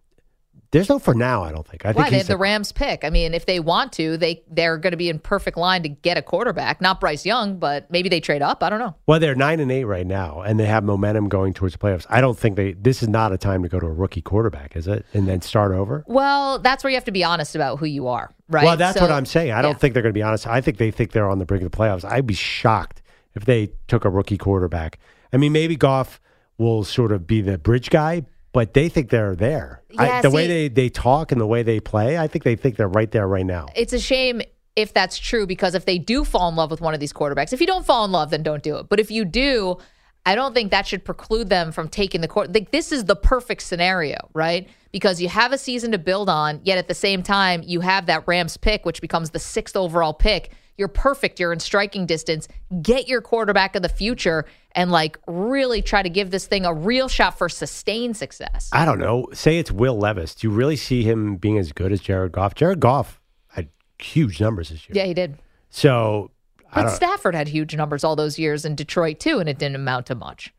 [0.74, 1.44] There's no for now.
[1.44, 1.86] I don't think.
[1.86, 2.04] I Why?
[2.04, 3.06] think They have the Rams pick.
[3.06, 5.90] I mean, if they want to, they they're going to be in perfect line to
[5.90, 6.82] get a quarterback.
[6.82, 8.62] Not Bryce Young, but maybe they trade up.
[8.64, 8.96] I don't know.
[9.08, 12.06] Well, they're nine and eight right now, and they have momentum going towards the playoffs.
[12.10, 12.74] I don't think they.
[12.74, 15.06] This is not a time to go to a rookie quarterback, is it?
[15.14, 16.04] And then start over.
[16.08, 18.66] Well, that's where you have to be honest about who you are, right?
[18.66, 19.52] Well, that's So- what I'm saying.
[19.52, 20.48] I don't think they're going to be honest.
[20.48, 22.04] I think they think they're on the brink of the playoffs.
[22.04, 23.02] I'd be shocked
[23.36, 25.00] if they took a rookie quarterback.
[25.32, 26.20] I mean, maybe Goff
[26.58, 29.82] will sort of be the bridge guy, but they think they're there.
[29.98, 32.56] I- Yeah, the way they, they talk and the way they play, I think they
[32.56, 33.68] think they're right there right now.
[33.76, 34.42] It's a shame
[34.76, 37.52] if that's true because if they do fall in love with one of these quarterbacks,
[37.54, 38.88] if you don't fall in love, then don't do it.
[38.90, 39.78] But if you do,
[40.26, 42.54] I don't think that should preclude them from taking the court.
[42.54, 44.70] Like this is the perfect scenario, right?
[44.92, 48.06] Because you have a season to build on, yet at the same time you have
[48.06, 50.52] that Rams pick, which becomes the sixth overall pick.
[50.78, 51.40] You're perfect.
[51.40, 52.48] You're in striking distance.
[52.82, 56.74] Get your quarterback of the future and like really try to give this thing a
[56.74, 58.70] real shot for sustained success.
[58.74, 59.28] I don't know.
[59.34, 60.36] Say it's Will Levis.
[60.36, 62.56] Do you really see him being as good as Jared Goff?
[62.56, 64.96] Jared Goff had huge numbers this year.
[64.98, 65.38] Yeah, he did.
[65.70, 66.32] So
[66.74, 66.90] But.
[66.90, 70.16] Stafford had huge numbers all those years in Detroit too, and it didn't amount to
[70.16, 70.54] much.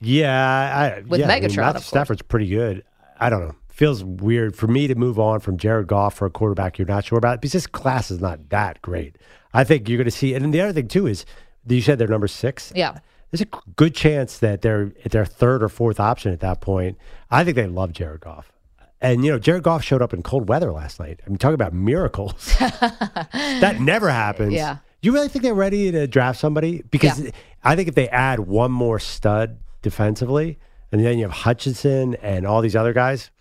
[0.00, 1.80] Yeah, I, With yeah, I mean, Megatron.
[1.80, 2.84] Stafford's pretty good.
[3.18, 3.54] I don't know.
[3.68, 7.04] Feels weird for me to move on from Jared Goff for a quarterback you're not
[7.06, 9.16] sure about because this class is not that great.
[9.52, 11.24] I think you're going to see, and the other thing too is
[11.66, 12.72] you said they're number six.
[12.74, 12.98] Yeah.
[13.34, 16.96] There's a good chance that they're their third or fourth option at that point.
[17.32, 18.52] I think they love Jared Goff.
[19.00, 21.18] And you know, Jared Goff showed up in cold weather last night.
[21.26, 22.54] I mean, talk about miracles.
[22.60, 24.52] that never happens.
[24.52, 24.76] Yeah.
[25.02, 26.82] You really think they're ready to draft somebody?
[26.92, 27.30] Because Yeah.
[27.64, 30.60] I think if they add one more stud defensively,
[30.92, 33.32] and then you have Hutchinson and all these other guys,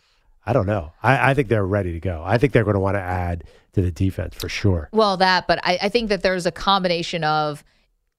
[0.43, 0.91] I don't know.
[1.03, 2.23] I, I think they're ready to go.
[2.25, 4.89] I think they're going to want to add to the defense for sure.
[4.91, 7.63] Well, that, but I, I think that there's a combination of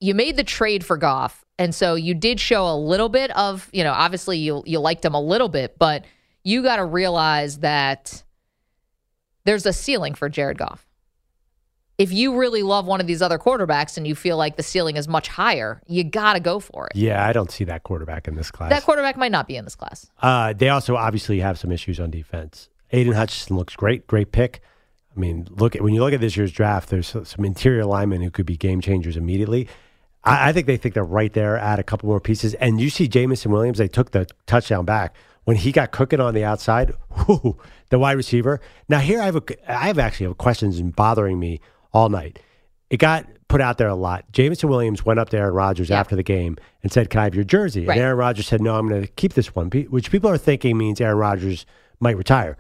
[0.05, 3.71] you made the trade for Goff, and so you did show a little bit of,
[3.73, 6.05] you know, obviously you you liked him a little bit, but
[6.43, 8.23] you got to realize that
[9.45, 10.87] there's a ceiling for Jared Goff.
[11.97, 14.97] If you really love one of these other quarterbacks and you feel like the ceiling
[14.97, 16.97] is much higher, you got to go for it.
[16.97, 18.71] Yeah, I don't see that quarterback in this class.
[18.71, 20.11] That quarterback might not be in this class.
[20.21, 22.69] Uh, they also obviously have some issues on defense.
[22.90, 24.61] Aidan Hutchinson looks great, great pick.
[25.17, 28.21] I mean, look at when you look at this year's draft, there's some interior linemen
[28.21, 29.69] who could be game changers immediately.
[30.25, 31.57] I, I think they think they're right there.
[31.59, 33.79] Add a couple more pieces, and you see Jameson Williams.
[33.79, 36.93] They took the touchdown back when he got cooking on the outside.
[37.27, 37.59] Whew,
[37.91, 38.61] the wide receiver.
[38.89, 41.61] Now here I have a, I have actually have questions bothering me
[41.93, 42.39] all night.
[42.91, 44.25] It got put out there a lot.
[44.33, 46.01] Jameson Williams went up to Aaron Rodgers Yeah.
[46.01, 47.97] after the game and said, "Can I have your jersey?" Right.
[47.97, 50.77] And Aaron Rodgers said, "No, I'm going to keep this one," which people are thinking
[50.79, 51.67] means Aaron Rodgers
[52.01, 52.57] might retire.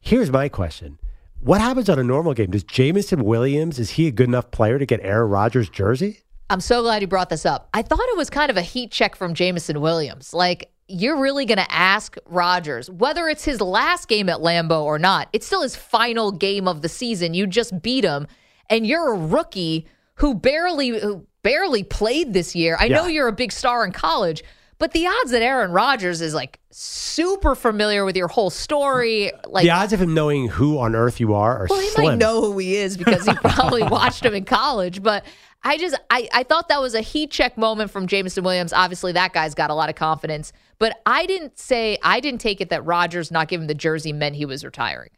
[0.00, 0.98] Here's my question:
[1.40, 2.50] What happens on a normal game?
[2.50, 6.20] Does Jameson Williams is he a good enough player to get Aaron Rodgers' jersey?
[6.50, 7.68] I'm so glad you brought this up.
[7.74, 10.32] I thought it was kind of a heat check from Jameson Williams.
[10.32, 14.98] Like, you're really going to ask Rodgers, whether it's his last game at Lambeau or
[14.98, 17.34] not, it's still his final game of the season.
[17.34, 18.26] You just beat him,
[18.70, 22.76] and you're a rookie who barely who barely played this year.
[22.80, 24.42] I know you're a big star in college,
[24.78, 29.64] but the odds that Aaron Rodgers is like super familiar with your whole story, like
[29.64, 32.06] the odds of him knowing who on earth you are are well, he slim.
[32.06, 35.02] might know who he is because he probably watched him in college.
[35.02, 35.24] But
[35.62, 38.72] I just I, I thought that was a heat check moment from Jameson Williams.
[38.72, 40.52] Obviously, that guy's got a lot of confidence.
[40.78, 44.36] But I didn't say I didn't take it that Rodgers not giving the jersey meant
[44.36, 45.10] he was retiring.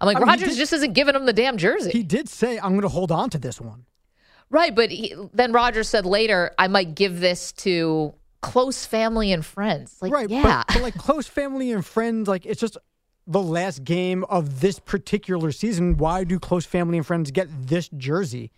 [0.00, 1.90] I'm like I mean, Rodgers did- just isn't giving him the damn jersey.
[1.90, 3.84] He did say, I'm going to hold on to this one.
[4.48, 9.44] right, but he, then Rodgers said later, I might give this to close family and
[9.44, 9.96] friends.
[10.00, 10.30] Like, right.
[10.30, 10.62] yeah.
[10.68, 12.78] But, but like close family and friends, like it's just
[13.26, 15.96] the last game of this particular season.
[15.96, 18.52] Why do close family and friends get this jersey?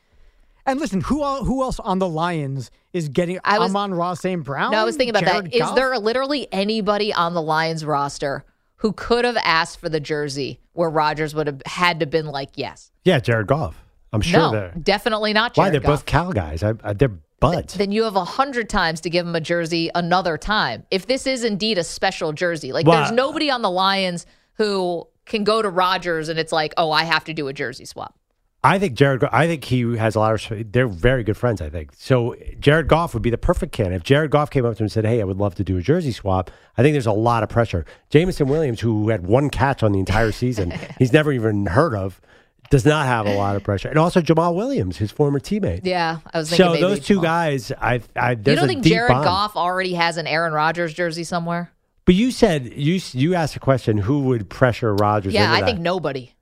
[0.71, 4.43] And listen, who el- who else on the Lions is getting I was- Amon-Ra St.
[4.45, 4.73] Brown?
[4.73, 5.55] No, I was thinking about Jared that.
[5.55, 5.75] Is Goff?
[5.75, 8.45] there literally anybody on the Lions roster
[8.77, 12.51] who could have asked for the jersey where Rodgers would have had to been like,
[12.55, 12.91] yes?
[13.05, 13.83] Yeah, Jared Goff.
[14.13, 14.75] I'm sure no, they're.
[14.83, 15.57] definitely not.
[15.57, 16.63] Why Jared they're both Cal guys?
[16.63, 17.75] I, I, they're buds.
[17.75, 20.85] Then you have a hundred times to give him a jersey another time.
[20.91, 25.07] If this is indeed a special jersey, like Well, there's nobody on the Lions who
[25.27, 28.17] can go to Rodgers and it's like, oh, I have to do a jersey swap.
[28.63, 29.25] I think Jared.
[29.25, 30.73] I think he has a lot of.
[30.73, 31.63] They're very good friends.
[31.63, 32.37] I think so.
[32.59, 33.97] Jared Goff would be the perfect candidate.
[33.97, 35.79] If Jared Goff came up to him and said, "Hey, I would love to do
[35.79, 37.87] a jersey swap," I think there's a lot of pressure.
[38.11, 42.21] Jameson Williams, who had one catch on the entire season, he's never even heard of.
[42.69, 45.81] does not have a lot of pressure, and also Jamaal Williams, his former teammate.
[45.85, 47.23] Yeah, I was thinking So those two Jamaal.
[47.23, 49.25] guys, I, I You don't think Jared bond.
[49.25, 51.73] Goff already has an Aaron Rodgers jersey somewhere?
[52.05, 55.33] But you said you you asked a question: Who would pressure Rodgers?
[55.33, 55.67] Yeah, I that?
[55.67, 56.33] think nobody.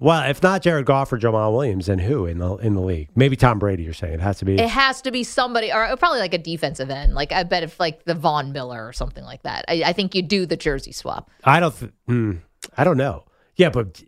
[0.00, 3.08] Well, if not Jared Goff or Jamaal Williams, then who in the in the league?
[3.16, 3.82] Maybe Tom Brady.
[3.82, 4.54] You're saying it has to be.
[4.54, 7.14] It has to be somebody, or probably like a defensive end.
[7.14, 9.64] Like I bet if like the Von Miller or something like that.
[9.68, 11.76] I, I think you do the jersey swap I don't.
[11.76, 12.32] Th- hmm,
[12.76, 13.24] I don't know.
[13.56, 14.00] Yeah, but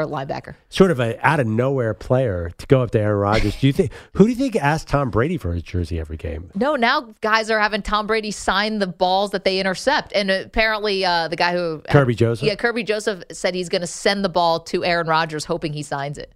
[0.00, 0.54] or linebacker.
[0.68, 3.56] sort of a out of nowhere player to go up to Aaron Rodgers.
[3.60, 6.50] Do you think who do you think asked Tom Brady for his jersey every game?
[6.54, 11.04] No, now guys are having Tom Brady sign the balls that they intercept, and apparently
[11.04, 12.46] uh, the guy who Kerby Joseph?
[12.46, 15.82] yeah, Kerby Joseph said he's going to send the ball to Aaron Rodgers, hoping he
[15.82, 16.32] signs it.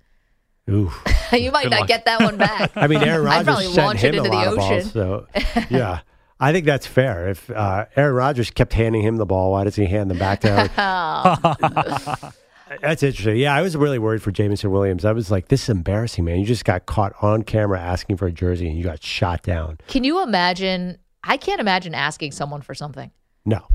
[0.70, 0.90] Ooh.
[1.32, 1.88] you might Good not luck.
[1.88, 2.72] get that one back.
[2.76, 4.52] I mean, Aaron I'd probably Rodgers sent launch it him a into the lot of
[4.58, 4.68] ocean.
[4.78, 4.92] balls.
[4.92, 5.26] So
[5.70, 6.00] yeah,
[6.40, 7.28] I think that's fair.
[7.28, 10.40] If uh, Aaron Rodgers kept handing him the ball, why does he hand them back
[10.40, 12.32] to Aaron?
[12.80, 13.36] That's interesting.
[13.36, 15.04] Yeah, I was really worried for Jameson Williams.
[15.04, 16.38] I was like, this is embarrassing, man.
[16.38, 19.78] You just got caught on camera asking for a jersey and you got shot down.
[19.88, 20.98] Can you imagine?
[21.22, 23.10] I can't imagine asking someone for something.
[23.44, 23.66] No.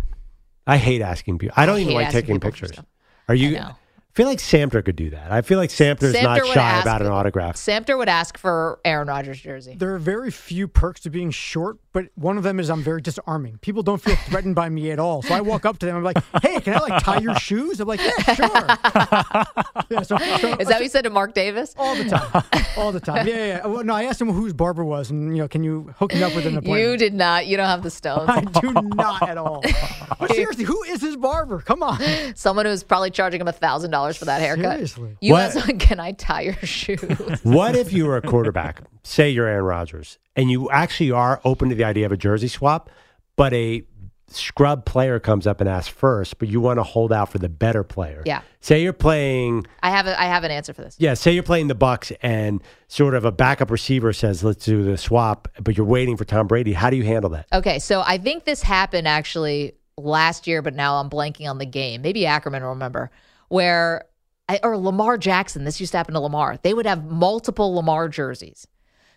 [0.65, 1.53] I hate asking people.
[1.57, 2.71] I don't I even like taking pictures.
[3.27, 3.59] Are you?
[4.09, 4.13] Know.
[4.13, 5.31] I feel like Samter could do that.
[5.31, 7.55] I feel like Samter's Samter not shy ask- about an autograph.
[7.55, 9.75] Samter would ask for Aaron Rodgers jersey.
[9.77, 13.01] There are very few perks to being short, but one of them is I'm very
[13.01, 13.57] disarming.
[13.59, 15.21] People don't feel threatened by me at all.
[15.21, 15.95] So I walk up to them.
[15.95, 18.47] I'm like, "Hey, can I like tie your shoes?" I'm like, "Yeah, sure."
[19.89, 21.73] yeah, so, so Is that what you said to Mark Davis?
[21.77, 22.43] all the time,
[22.77, 23.27] all the time.
[23.27, 23.45] Yeah, yeah.
[23.45, 23.67] yeah.
[23.67, 26.23] Well, no, I asked him whose barber was, and you know, can you hook me
[26.23, 26.81] up with an appointment?
[26.81, 27.47] You did not.
[27.47, 28.29] You don't have the stones.
[28.29, 29.63] I do not at all.
[30.19, 31.59] But seriously, who is his barber?
[31.61, 31.99] Come on.
[32.35, 34.73] Someone who's probably charging him a thousand dollars for that haircut.
[34.73, 35.17] Seriously.
[35.21, 35.55] You What?
[35.55, 36.99] ask can I tie your shoes?
[37.43, 41.69] What if you were a quarterback, say you're Aaron Rodgers, and you actually are open
[41.69, 42.89] to the idea of a jersey swap,
[43.35, 43.83] but a
[44.31, 47.49] scrub player comes up and asks first, but you want to hold out for the
[47.49, 48.21] better player?
[48.27, 48.41] Yeah.
[48.61, 50.95] Say you're playing, I have a, I have an answer for this.
[50.99, 54.83] yeah, say you're playing the Bucks and sort of a backup receiver says, let's do
[54.83, 56.73] the swap, but you're waiting for Tom Brady.
[56.73, 57.47] How do you handle that?
[57.51, 61.65] Okay, so I think this happened actually last year, but now I'm blanking on the
[61.65, 62.01] game.
[62.03, 63.09] Maybe Ackerman will remember
[63.49, 64.05] where
[64.63, 65.63] or Lamar Jackson.
[65.63, 66.57] This used to happen to Lamar.
[66.61, 68.65] They would have multiple Lamar jerseys.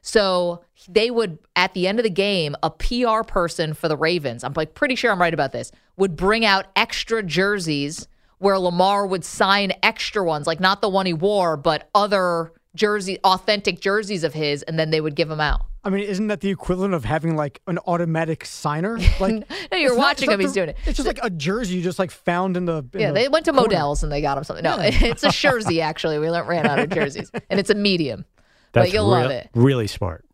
[0.02, 4.42] So they would, at the end of the game, a PR person for the Ravens,
[4.42, 9.06] I'm like pretty sure I'm right about this, would bring out extra jerseys where Lamar
[9.06, 14.24] would sign extra ones, like not the one he wore, but other jersey, authentic jerseys
[14.24, 15.62] of his, and then they would give them out.
[15.84, 18.98] I mean, isn't that the equivalent of having like an automatic signer?
[19.20, 20.76] Like, No, you're watching not him, he's doing it.
[20.86, 22.84] It's just like a jersey you just like found in the.
[22.94, 23.68] in Yeah, the they went to corner.
[23.68, 24.62] Modell's and they got him something.
[24.62, 26.18] No, it's a jersey actually.
[26.18, 28.24] We ran out of jerseys, and it's a medium.
[28.72, 29.50] That's but you'll love it.
[29.54, 30.24] Really smart.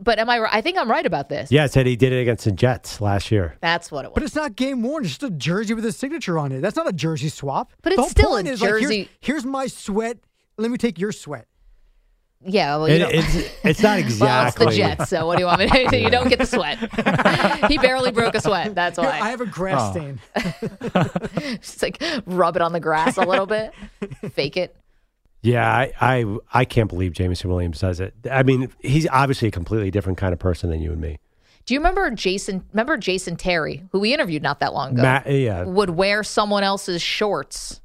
[0.00, 0.36] But am I?
[0.36, 1.50] ri- I think I'm right about this.
[1.50, 3.56] Yeah, it said he did it against the Jets last year.
[3.60, 4.14] That's what it was.
[4.14, 5.02] But it's not game worn.
[5.04, 6.60] It's just a jersey with a signature on it.
[6.60, 7.72] That's not a jersey swap.
[7.82, 10.18] But The it's still point a is, like, here's- jersey- here's, my sweat.
[10.56, 11.46] Let me take your sweat.
[12.44, 13.14] Yeah, well, you It- don't.
[13.14, 15.08] it's, it's not well, it's the Jets.
[15.10, 15.96] So what do you want me to do?
[15.96, 16.78] You don't get the sweat.
[17.70, 18.74] he barely broke a sweat.
[18.74, 19.18] That's Here, why.
[19.20, 20.00] I have a grass Oh.
[20.00, 20.20] stain.
[21.60, 23.72] Just like rub it on the grass a little bit,
[24.32, 24.76] fake it.
[25.42, 28.14] Yeah, I, I I can't believe Jameson Williams does it.
[28.30, 31.18] I mean, he's obviously a completely different kind of person than you and me.
[31.64, 32.64] Do you remember Jason?
[32.72, 35.02] Remember Jason Terry, who we interviewed not that long ago?
[35.02, 37.80] Ma- yeah, would wear someone else's shorts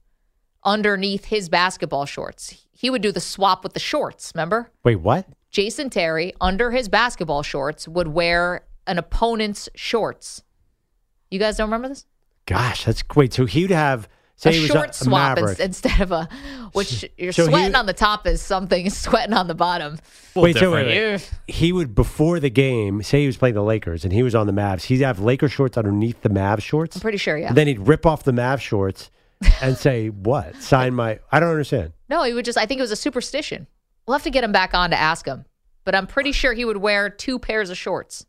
[0.64, 2.56] underneath his basketball shorts.
[2.84, 4.70] He would do the swap with the shorts, remember?
[4.84, 5.26] wait, what?
[5.52, 10.44] Jason Terry, under his basketball shorts, would wear an opponent's shorts.
[11.32, 12.06] You guys don't remember this?
[12.46, 13.34] Gosh, that's wait.
[13.34, 15.60] So he'd have say a he was short a, swap Maverick.
[15.62, 16.28] ins- instead of a,
[16.74, 19.98] which you're so he- sweating on the top is something, sweating on the bottom.
[20.36, 21.32] Wait, so wait, wait.
[21.48, 24.46] He would before the game say he was playing the Lakers and he was on
[24.46, 24.84] the Mavs.
[24.84, 26.98] He'd have Laker shorts underneath the Mavs shorts.
[26.98, 27.48] I'm pretty sure, yeah.
[27.48, 29.10] And then he'd rip off the Mavs shorts
[29.62, 30.62] and say, "What?
[30.62, 31.94] Sign my." I don't understand.
[32.14, 33.66] No, he would just, I think it was a superstition.
[34.06, 35.46] We'll have to get him back on to ask him.
[35.84, 38.28] But I'm pretty sure he would wear two pairs of shorts.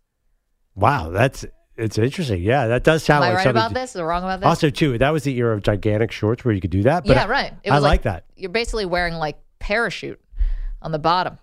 [0.74, 1.44] Wow, that's
[1.76, 2.40] it's interesting.
[2.42, 3.60] Yeah, that does sound Am I like right something.
[3.60, 3.90] about this?
[3.90, 4.46] Is I wrong about this?
[4.46, 7.04] Also, too, that was the era of gigantic shorts where you could do that.
[7.04, 7.52] But yeah, right.
[7.62, 8.24] It I was like that.
[8.36, 10.18] You're basically wearing like parachute
[10.80, 11.36] on the bottom.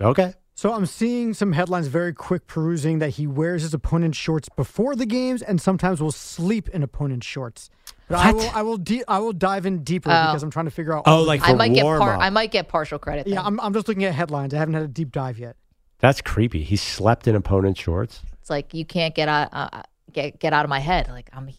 [0.00, 0.34] Okay.
[0.58, 4.96] So I'm seeing some headlines very quick perusing that he wears his opponent's shorts before
[4.96, 7.70] the games and sometimes will sleep in opponent's shorts.
[8.08, 8.34] But I What?
[8.34, 10.26] will I will de- I will dive in deeper Oh.
[10.26, 11.04] because I'm trying to figure out.
[11.06, 12.20] Oh, all the- like I for might get warm par- up.
[12.20, 13.28] I might get partial credit.
[13.28, 13.40] yeah.
[13.40, 14.52] I'm I'm just looking at headlines.
[14.52, 15.54] I haven't had a deep dive yet.
[16.00, 16.64] That's creepy.
[16.64, 18.22] He slept in opponent's shorts.
[18.40, 19.82] It's like you can't get out uh,
[20.12, 21.06] get get out of my head.
[21.06, 21.50] Like I'm,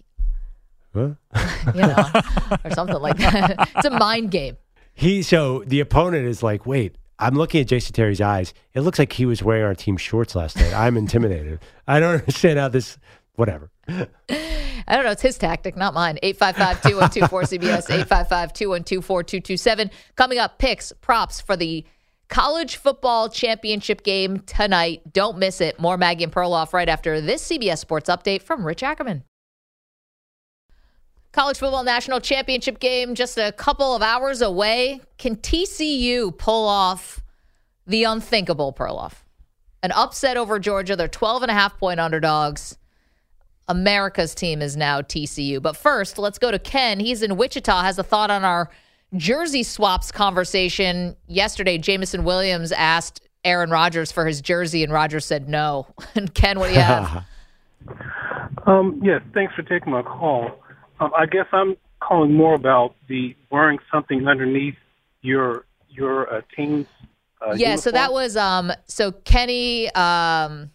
[0.93, 1.11] Huh?
[1.73, 2.05] you know,
[2.65, 3.69] or something like that.
[3.77, 4.57] it's a mind game.
[4.93, 8.53] He so the opponent is like, wait, I'm looking at Jason Terry's eyes.
[8.73, 10.73] It looks like he was wearing our team shorts last night.
[10.73, 11.59] I'm intimidated.
[11.87, 12.97] I don't understand how this.
[13.35, 13.71] Whatever.
[13.87, 15.11] I don't know.
[15.11, 16.17] It's his tactic, not mine.
[16.23, 19.91] 855 2124 CBS, 855 212 4227.
[20.15, 21.85] Coming up, picks, props for the
[22.27, 25.01] college football championship game tonight.
[25.13, 25.79] Don't miss it.
[25.79, 29.23] More Maggie and Perloff right after this CBS Sports update from Rich Ackerman.
[31.31, 35.01] College football national championship game just a couple of hours away.
[35.17, 37.21] Can TCU pull off
[37.85, 39.13] the unthinkable, Perloff?
[39.83, 40.95] An upset over Georgia.
[40.95, 42.77] They're 12 and a half point underdogs.
[43.67, 45.61] America's team is now TCU.
[45.61, 46.99] But first, let's go to Ken.
[46.99, 48.71] He's in Wichita, has a thought on our
[49.15, 51.15] jersey swaps conversation.
[51.27, 55.87] Yesterday, Jameson Williams asked Aaron Rodgers for his jersey, and Rodgers said no.
[56.15, 57.23] and Ken, what do you have?
[58.65, 60.59] um, yes, thanks for taking my call.
[60.99, 64.75] Um, I guess I'm calling more about the wearing something underneath
[65.21, 66.87] your your uh, team's.
[67.41, 67.77] Uh, yeah, uniform.
[67.77, 68.71] so that was um.
[68.85, 70.71] So Kenny um.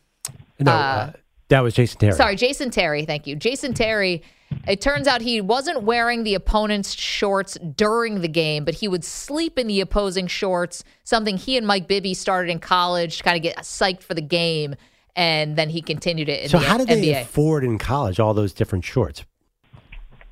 [0.59, 1.13] No, uh,
[1.49, 2.13] that was Jason Terry.
[2.13, 3.05] Sorry, Jason Terry.
[3.05, 4.23] Thank you, Jason Terry.
[4.69, 9.05] It turns out he wasn't wearing the opponent's shorts during the game, but he would
[9.05, 10.85] sleep in the opposing shorts.
[11.03, 14.23] Something he and Mike Bibby started in college to kind of get psyched for the
[14.23, 14.77] game,
[15.17, 16.45] and then he continued it.
[16.45, 17.01] In so the how did NBA.
[17.01, 19.25] they afford in college all those different shorts?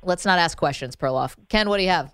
[0.05, 1.35] Let's not ask questions, Perloff.
[1.49, 2.11] Ken, what do you have?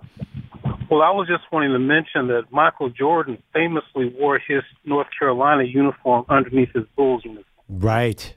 [0.90, 5.64] Well, I was just wanting to mention that Michael Jordan famously wore his North Carolina
[5.64, 7.46] uniform underneath his Bulls uniform.
[7.70, 8.36] Right.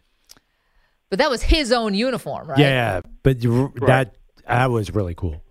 [1.09, 2.59] But that was his own uniform, right?
[2.59, 5.43] Yeah, but r- that that was really cool.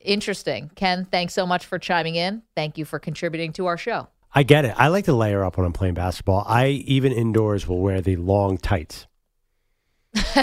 [0.00, 0.70] Interesting.
[0.74, 2.42] Ken, thanks so much for chiming in.
[2.54, 4.08] Thank you for contributing to our show.
[4.34, 4.74] I get it.
[4.76, 6.44] I like to layer up when I'm playing basketball.
[6.46, 9.06] I even indoors will wear the long tights.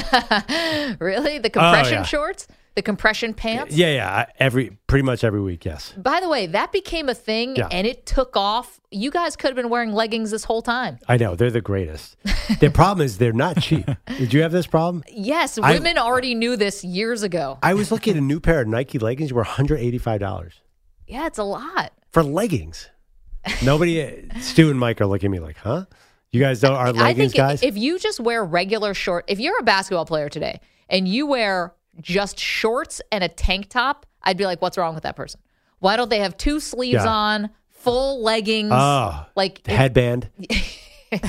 [0.99, 1.39] really?
[1.39, 2.03] The compression Oh, yeah.
[2.03, 2.47] shorts?
[2.75, 3.75] The compression pants?
[3.75, 4.25] Yeah, yeah.
[4.39, 5.65] Every pretty much every week.
[5.65, 5.93] Yes.
[5.97, 7.67] By the way, that became a thing Yeah.
[7.69, 8.79] and it took off.
[8.91, 10.97] You guys could have been wearing leggings this whole time.
[11.07, 12.15] I know they're the greatest.
[12.61, 13.89] the problem is they're not cheap.
[14.17, 15.03] Did you have this problem?
[15.11, 17.59] Yes, I- women already knew this years ago.
[17.61, 19.33] I was looking at a new pair of Nike leggings.
[19.33, 20.61] Were 185 dollars
[21.07, 21.91] Yeah, it's a lot.
[22.11, 22.89] for leggings.
[23.63, 25.85] Nobody, uh, Stu and Mike are looking at me like, "Huh?
[26.31, 29.39] You guys don't are I leggings think guys?" if you just wear regular short, if
[29.39, 34.37] you're a basketball player today and you wear just shorts and a tank top, I'd
[34.37, 35.39] be like, what's wrong with that person?
[35.79, 37.09] Why don't they have two sleeves Yeah.
[37.11, 38.71] on, full leggings?
[38.73, 40.29] Oh, like headband.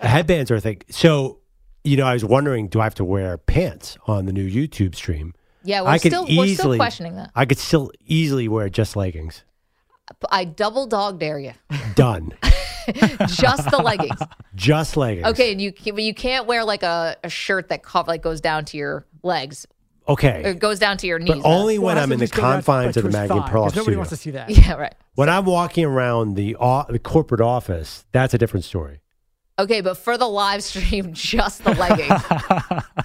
[0.00, 0.82] Headbands are a thing.
[0.90, 1.38] So,
[1.84, 4.94] you know, I was wondering, do I have to wear pants on the new YouTube
[4.94, 5.34] stream?
[5.64, 7.30] Yeah, we're I could still we're still easily- questioning that.
[7.34, 9.44] I could still easily wear just leggings.
[10.30, 11.52] I double dog dare you.
[11.94, 12.32] Done.
[13.26, 14.18] just the leggings.
[14.54, 15.26] just leggings.
[15.28, 18.22] Okay, and you can- but you can't wear like a, a shirt that co- like
[18.22, 19.66] goes down to your legs.
[20.08, 20.42] Okay.
[20.44, 21.28] Or goes down to your knees.
[21.42, 23.12] But only when it I'm in the just go down- confines of the to his
[23.14, 23.98] Maggie and thigh, Pearl 'cause Nobody studio.
[23.98, 24.50] wants to see that.
[24.66, 24.94] Yeah, right.
[25.14, 29.00] When I'm walking around the o- the corporate office, that's a different story.
[29.60, 32.22] Okay, but for the live stream, just the leggings.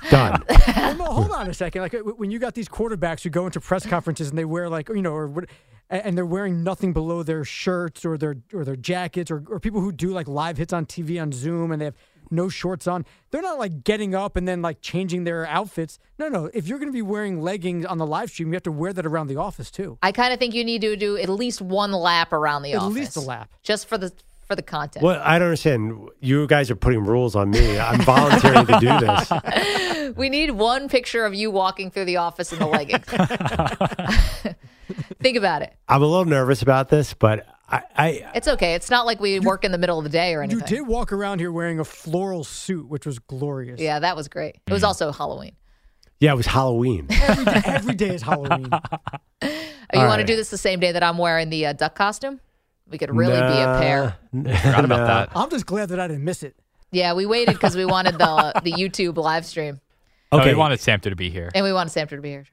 [0.10, 0.41] Done.
[0.47, 1.82] Well, no, hold on a second.
[1.82, 4.88] Like when you got these quarterbacks who go into press conferences and they wear like
[4.88, 5.45] you know, or what,
[5.89, 9.82] and they're wearing nothing below their shirts or their or their jackets, or, or people
[9.82, 11.95] who do like live hits on TV on Zoom and they have
[12.32, 13.06] no shorts on.
[13.32, 15.99] They're not like getting up and then like changing their outfits.
[16.18, 16.49] No, no.
[16.53, 18.93] If you're going to be wearing leggings on the live stream, you have to wear
[18.93, 19.97] that around the office too.
[20.01, 22.80] I kind of think you need to do at least one lap around the At
[22.80, 22.95] office.
[22.95, 23.51] At least a lap.
[23.62, 24.12] Just for the
[24.48, 25.04] for the content.
[25.04, 26.10] Well, I don't understand.
[26.20, 27.80] You guys are putting rules on me.
[27.80, 29.32] I'm volunteering to do this.
[30.16, 33.06] We need one picture of you walking through the office in the leggings.
[35.20, 35.74] Think about it.
[35.89, 38.76] I'm a little nervous about this, but I, I It's okay.
[38.76, 40.62] It's not like we work in the middle of the day or anything.
[40.62, 43.80] You did walk around here wearing a floral suit, which was glorious.
[43.82, 44.58] Yeah, that was great.
[44.68, 44.88] It was Mm.
[44.88, 45.56] also Halloween.
[46.20, 47.08] yeah, it was Halloween.
[47.10, 48.70] Every day, every day is Halloween.
[49.93, 51.74] Oh, you All want to do this the same day that I'm wearing the uh,
[51.74, 52.39] duck costume?
[52.90, 54.16] We could really be a pair.
[54.32, 55.30] Forgot about that.
[55.38, 56.56] I'm just glad that I didn't miss it.
[56.92, 59.82] Yeah, we waited because we wanted the the YouTube live stream,
[60.32, 60.52] Oh, Okay.
[60.54, 61.52] we wanted Samter to be here.
[61.56, 62.46] and we wanted Samter to be here.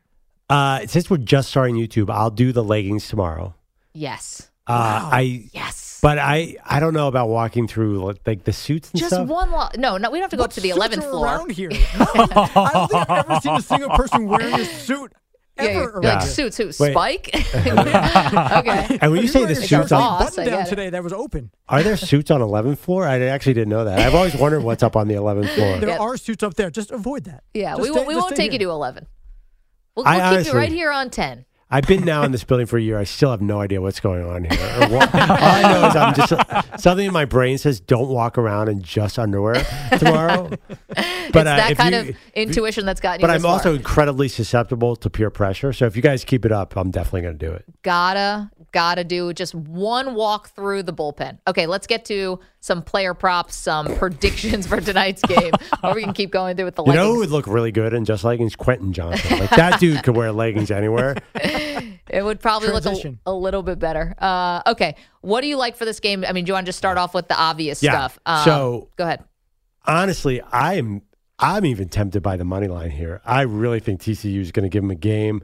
[0.51, 3.55] Uh, since we're just starting YouTube, I'll do the leggings tomorrow.
[3.95, 5.99] Yes, Uh, I yes.
[6.03, 9.29] but I I don't know about walking through like the suits and Just stuff.
[9.29, 9.51] one.
[9.51, 11.27] Lo- no, no, we don't have to go up to the Suits eleventh are floor.
[11.27, 15.19] Around here, I don't think I've ever seen a single person wearing a suit Yeah,
[15.71, 15.81] ever.
[15.81, 16.19] you're like Yeah.
[16.21, 16.93] suit, suit, Wait.
[16.93, 17.31] spike.
[17.55, 18.99] okay.
[19.01, 21.51] And when you say the suits shirt on, boss, button down today that was open.
[21.69, 23.07] are there suits on 11th floor?
[23.07, 23.99] I actually didn't know that.
[23.99, 25.79] I've always wondered what's up on the 11th floor.
[25.79, 25.99] There Yeah.
[25.99, 26.71] are suits up there.
[26.71, 27.45] Just avoid that.
[27.55, 28.09] Yeah, Just we stay- won't.
[28.09, 29.07] We won't stay take you to eleven.
[29.95, 31.45] We'll, we'll keep you right here on ten.
[31.73, 32.99] I've been now in this building for a year.
[32.99, 34.61] I still have no idea what's going on here.
[34.83, 38.37] Or what, all I know is I'm just something in my brain says don't walk
[38.39, 39.65] around in just underwear
[39.99, 40.51] tomorrow.
[41.33, 43.27] But it's uh, that if kind you- of if- intuition that's gotten you.
[43.27, 43.77] But this I'm also far.
[43.77, 45.73] incredibly susceptible to peer pressure.
[45.73, 47.65] So if you guys keep it up, I'm definitely going to do it.
[47.83, 51.39] gotta Gotta do just one walk through the bullpen.
[51.47, 55.51] Okay, let's get to some player props, some predictions for tonight's game.
[55.83, 57.05] or we can keep going through with the You leggings.
[57.07, 58.55] know who would look really good in just leggings?
[58.57, 59.41] Quentin Johnston.
[59.41, 61.17] Like that dude could wear leggings anywhere.
[62.09, 63.13] It would probably Transition.
[63.13, 64.15] look a, a little bit better.
[64.19, 66.25] Uh, okay, what do you like for this game?
[66.29, 67.93] I mean, do you want to just start off with the obvious Yeah.
[67.93, 68.19] stuff?
[68.27, 69.25] Um, So- go ahead.
[69.87, 71.03] Honestly, I'm
[71.39, 73.21] I'm even tempted by the money line here.
[73.25, 75.43] I really think TCU is going to give him a game.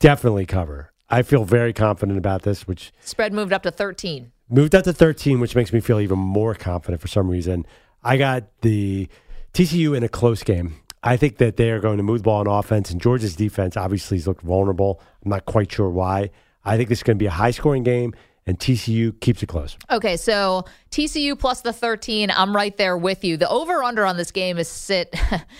[0.00, 0.92] Definitely cover.
[1.08, 4.32] I feel very confident about this, which Spread moved up to 13.
[4.50, 7.66] Moved up to 13, which makes me feel even more confident for some reason.
[8.02, 9.08] I got the
[9.54, 10.76] TCU in a close game.
[11.02, 13.76] I think that they are going to move the ball on offense, and Georgia's defense
[13.76, 15.00] obviously has looked vulnerable.
[15.24, 16.30] I'm not quite sure why.
[16.64, 18.14] I think this is going to be a high scoring game,
[18.46, 19.78] and TCU keeps it close.
[19.90, 22.30] Okay, so TCU plus the 13.
[22.30, 23.38] I'm right there with you.
[23.38, 25.14] The over under on this game is sit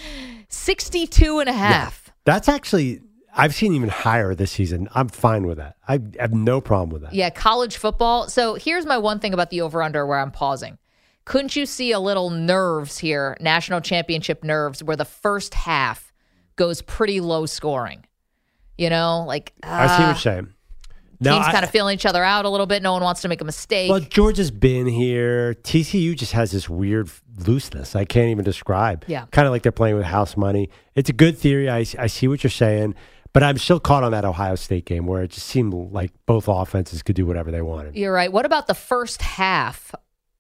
[0.49, 2.13] 62 and a half.
[2.25, 3.01] That's actually,
[3.35, 4.89] I've seen even higher this season.
[4.95, 5.77] I'm fine with that.
[5.87, 7.15] I have no problem with that.
[7.15, 8.29] Yeah, college football.
[8.29, 10.79] So here's my one thing about the over under where I'm pausing.
[11.25, 16.13] Couldn't you see a little nerves here, national championship nerves, where the first half
[16.57, 18.05] goes pretty low scoring?
[18.77, 20.55] You know, like I see what uh, you're saying.
[21.23, 22.83] No, teams kind of feeling each other out a little bit.
[22.83, 23.91] No one wants to make a mistake.
[23.91, 25.55] Well, Georgia's been here.
[25.55, 27.11] TCU just has this weird
[27.47, 29.05] looseness I can't even describe.
[29.07, 29.27] Yeah.
[29.31, 30.71] Kind of like they're playing with house money.
[30.95, 31.69] It's a good theory.
[31.69, 32.95] I, I see what you're saying,
[33.33, 36.49] but I'm still caught on that Ohio State game where it just seemed like both
[36.49, 37.97] offenses could do whatever they wanted.
[37.97, 38.33] You're right.
[38.33, 39.95] What about the first half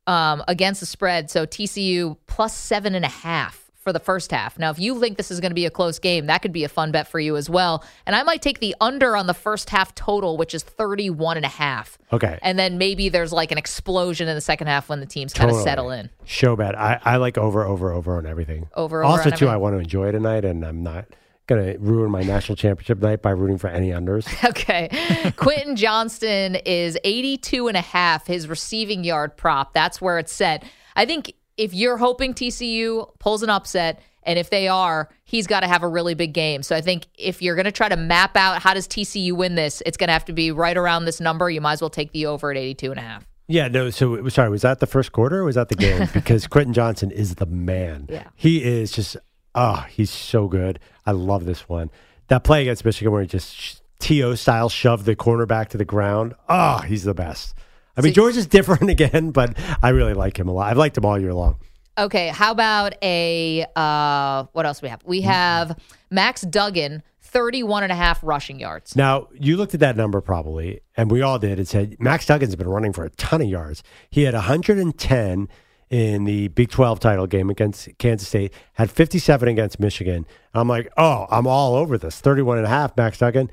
[0.06, 1.30] um, against the spread?
[1.30, 4.58] So TCU plus seven and a half for the first half.
[4.58, 6.64] Now, if you think this is going to be a close game, that could be
[6.64, 7.82] a fun bet for you as well.
[8.04, 11.46] And I might take the under on the first half total, which is 31 and
[11.46, 11.96] a half.
[12.12, 12.38] Okay.
[12.42, 15.50] And then maybe there's like an explosion in the second half when the teams kind
[15.50, 16.10] of settle in.
[16.26, 16.78] Show bet.
[16.78, 18.68] I, I like over, over, over on everything.
[18.74, 19.48] Over, over Also, too, everything.
[19.48, 21.06] I want to enjoy tonight, and I'm not
[21.50, 24.26] going to ruin my national championship night by rooting for any unders.
[24.50, 25.32] Okay.
[25.36, 29.74] Quentin Johnston is 82 and a half, his receiving yard prop.
[29.74, 30.64] That's where it's set.
[30.96, 35.60] I think if you're hoping TCU pulls an upset, and if they are, he's got
[35.60, 36.62] to have a really big game.
[36.62, 39.54] So I think if you're going to try to map out how does TCU win
[39.54, 41.48] this, it's going to have to be right around this number.
[41.50, 43.26] You might as well take the over at 82 and a half.
[43.48, 43.90] Yeah, no.
[43.90, 46.08] So sorry, was that the first quarter or was that the game?
[46.12, 48.06] Because Quentin Johnston is the man.
[48.08, 48.28] Yeah.
[48.36, 49.16] he is just
[49.54, 50.78] oh, he's so good.
[51.10, 51.90] I love this one.
[52.28, 56.34] That play against Michigan where he just to style shoved the cornerback to the ground.
[56.48, 57.54] Oh, he's the best.
[57.96, 60.70] I mean, George is different again, but I really like him a lot.
[60.70, 61.56] I've liked him all year long.
[61.98, 65.02] Okay, how about a uh what else we have?
[65.04, 65.76] We have
[66.10, 68.94] Max Duggan 31 and a half rushing yards.
[68.94, 72.54] Now, you looked at that number probably, and we all did, and said Max Duggan's
[72.54, 73.82] been running for a ton of yards.
[74.10, 75.48] He had 110
[75.90, 80.24] in the Big 12 title game against Kansas State, had 57 against Michigan.
[80.54, 82.20] I'm like, oh, I'm all over this.
[82.20, 83.50] 31 and a half, Max Duggan.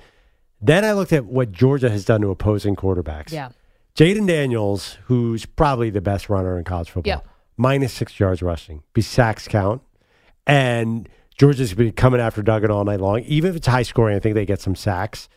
[0.61, 3.31] Then I looked at what Georgia has done to opposing quarterbacks.
[3.31, 3.49] Yeah.
[3.95, 7.19] Jayden Daniels, who's probably the best runner in college football, Yeah.
[7.57, 9.81] minus six yards rushing, be sacks count.
[10.45, 13.21] And Georgia's been coming after Duggan all night long.
[13.21, 15.27] Even if it's high scoring, I think they get some sacks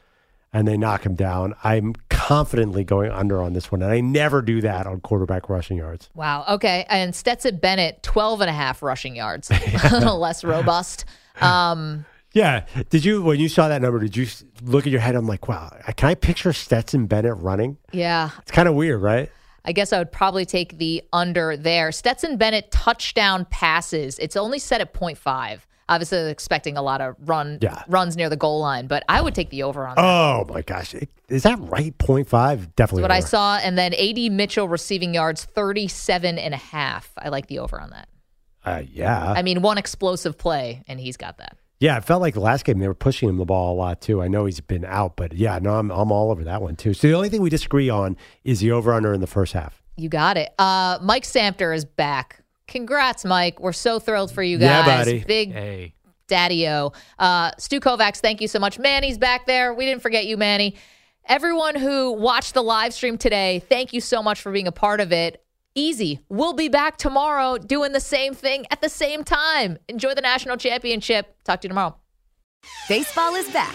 [0.53, 1.55] and they knock him down.
[1.65, 1.95] I'm
[2.27, 3.83] confidently going under on this one.
[3.83, 6.09] And I never do that on quarterback rushing yards.
[6.15, 6.45] Wow.
[6.49, 6.85] Okay.
[6.89, 9.51] And Stetson Bennett 12 and a half rushing yards.
[9.51, 9.55] a
[9.93, 11.05] little less robust.
[11.41, 12.65] Um Yeah.
[12.91, 14.27] Did you, when you saw that number, did you
[14.63, 15.17] look at your head?
[15.17, 17.77] I'm like, wow, can I picture Stetson Bennett running?
[17.93, 19.31] yeah, It's kind of weird, right?
[19.65, 21.93] I guess I would probably take the under there.
[21.93, 24.19] Stetson Bennett touchdown passes.
[24.19, 25.61] It's only set at 0.5.
[25.91, 27.83] Obviously, expecting a lot of run Yeah.
[27.89, 30.03] runs near the goal line, but I would take the over on that.
[30.03, 30.95] Oh my gosh.
[31.29, 31.97] Is that right?
[31.99, 32.75] 0.5?
[32.77, 33.03] Definitely.
[33.03, 33.57] That's what I saw.
[33.59, 37.11] And then AD Mitchell receiving yards 37 and a half.
[37.19, 38.09] I like the over on that.
[38.65, 39.33] Uh, yeah.
[39.33, 41.57] I mean, one explosive play, and he's got that.
[41.81, 44.03] Yeah, it felt like the last game they were pushing him the ball a lot
[44.03, 44.21] too.
[44.23, 46.93] I know he's been out, but yeah, no, I'm I'm all over that one too.
[46.93, 49.83] So the only thing we disagree on is the over under in the first half.
[49.97, 50.53] You got it.
[50.59, 52.40] Uh, Mike Samter is back.
[52.71, 53.61] Congrats, Mike.
[53.61, 54.65] We're so thrilled for you guys.
[54.67, 55.07] Yeah, guys.
[55.07, 55.25] buddy.
[55.25, 55.95] Big Hey.
[56.29, 56.93] daddy o.
[57.19, 58.79] Uh, Stu Kovacs, thank you so much.
[58.79, 59.75] Manny's back there.
[59.75, 60.77] We didn't forget you, Manny.
[61.27, 65.01] Everyone who watched the live stream today, thank you so much for being a part
[65.01, 65.45] of it.
[65.75, 66.19] Easy.
[66.29, 69.79] We'll be back tomorrow doing the same thing at the same time.
[69.89, 71.37] Enjoy the national championship.
[71.45, 71.97] Talk to you tomorrow.
[72.89, 73.75] Baseball is back,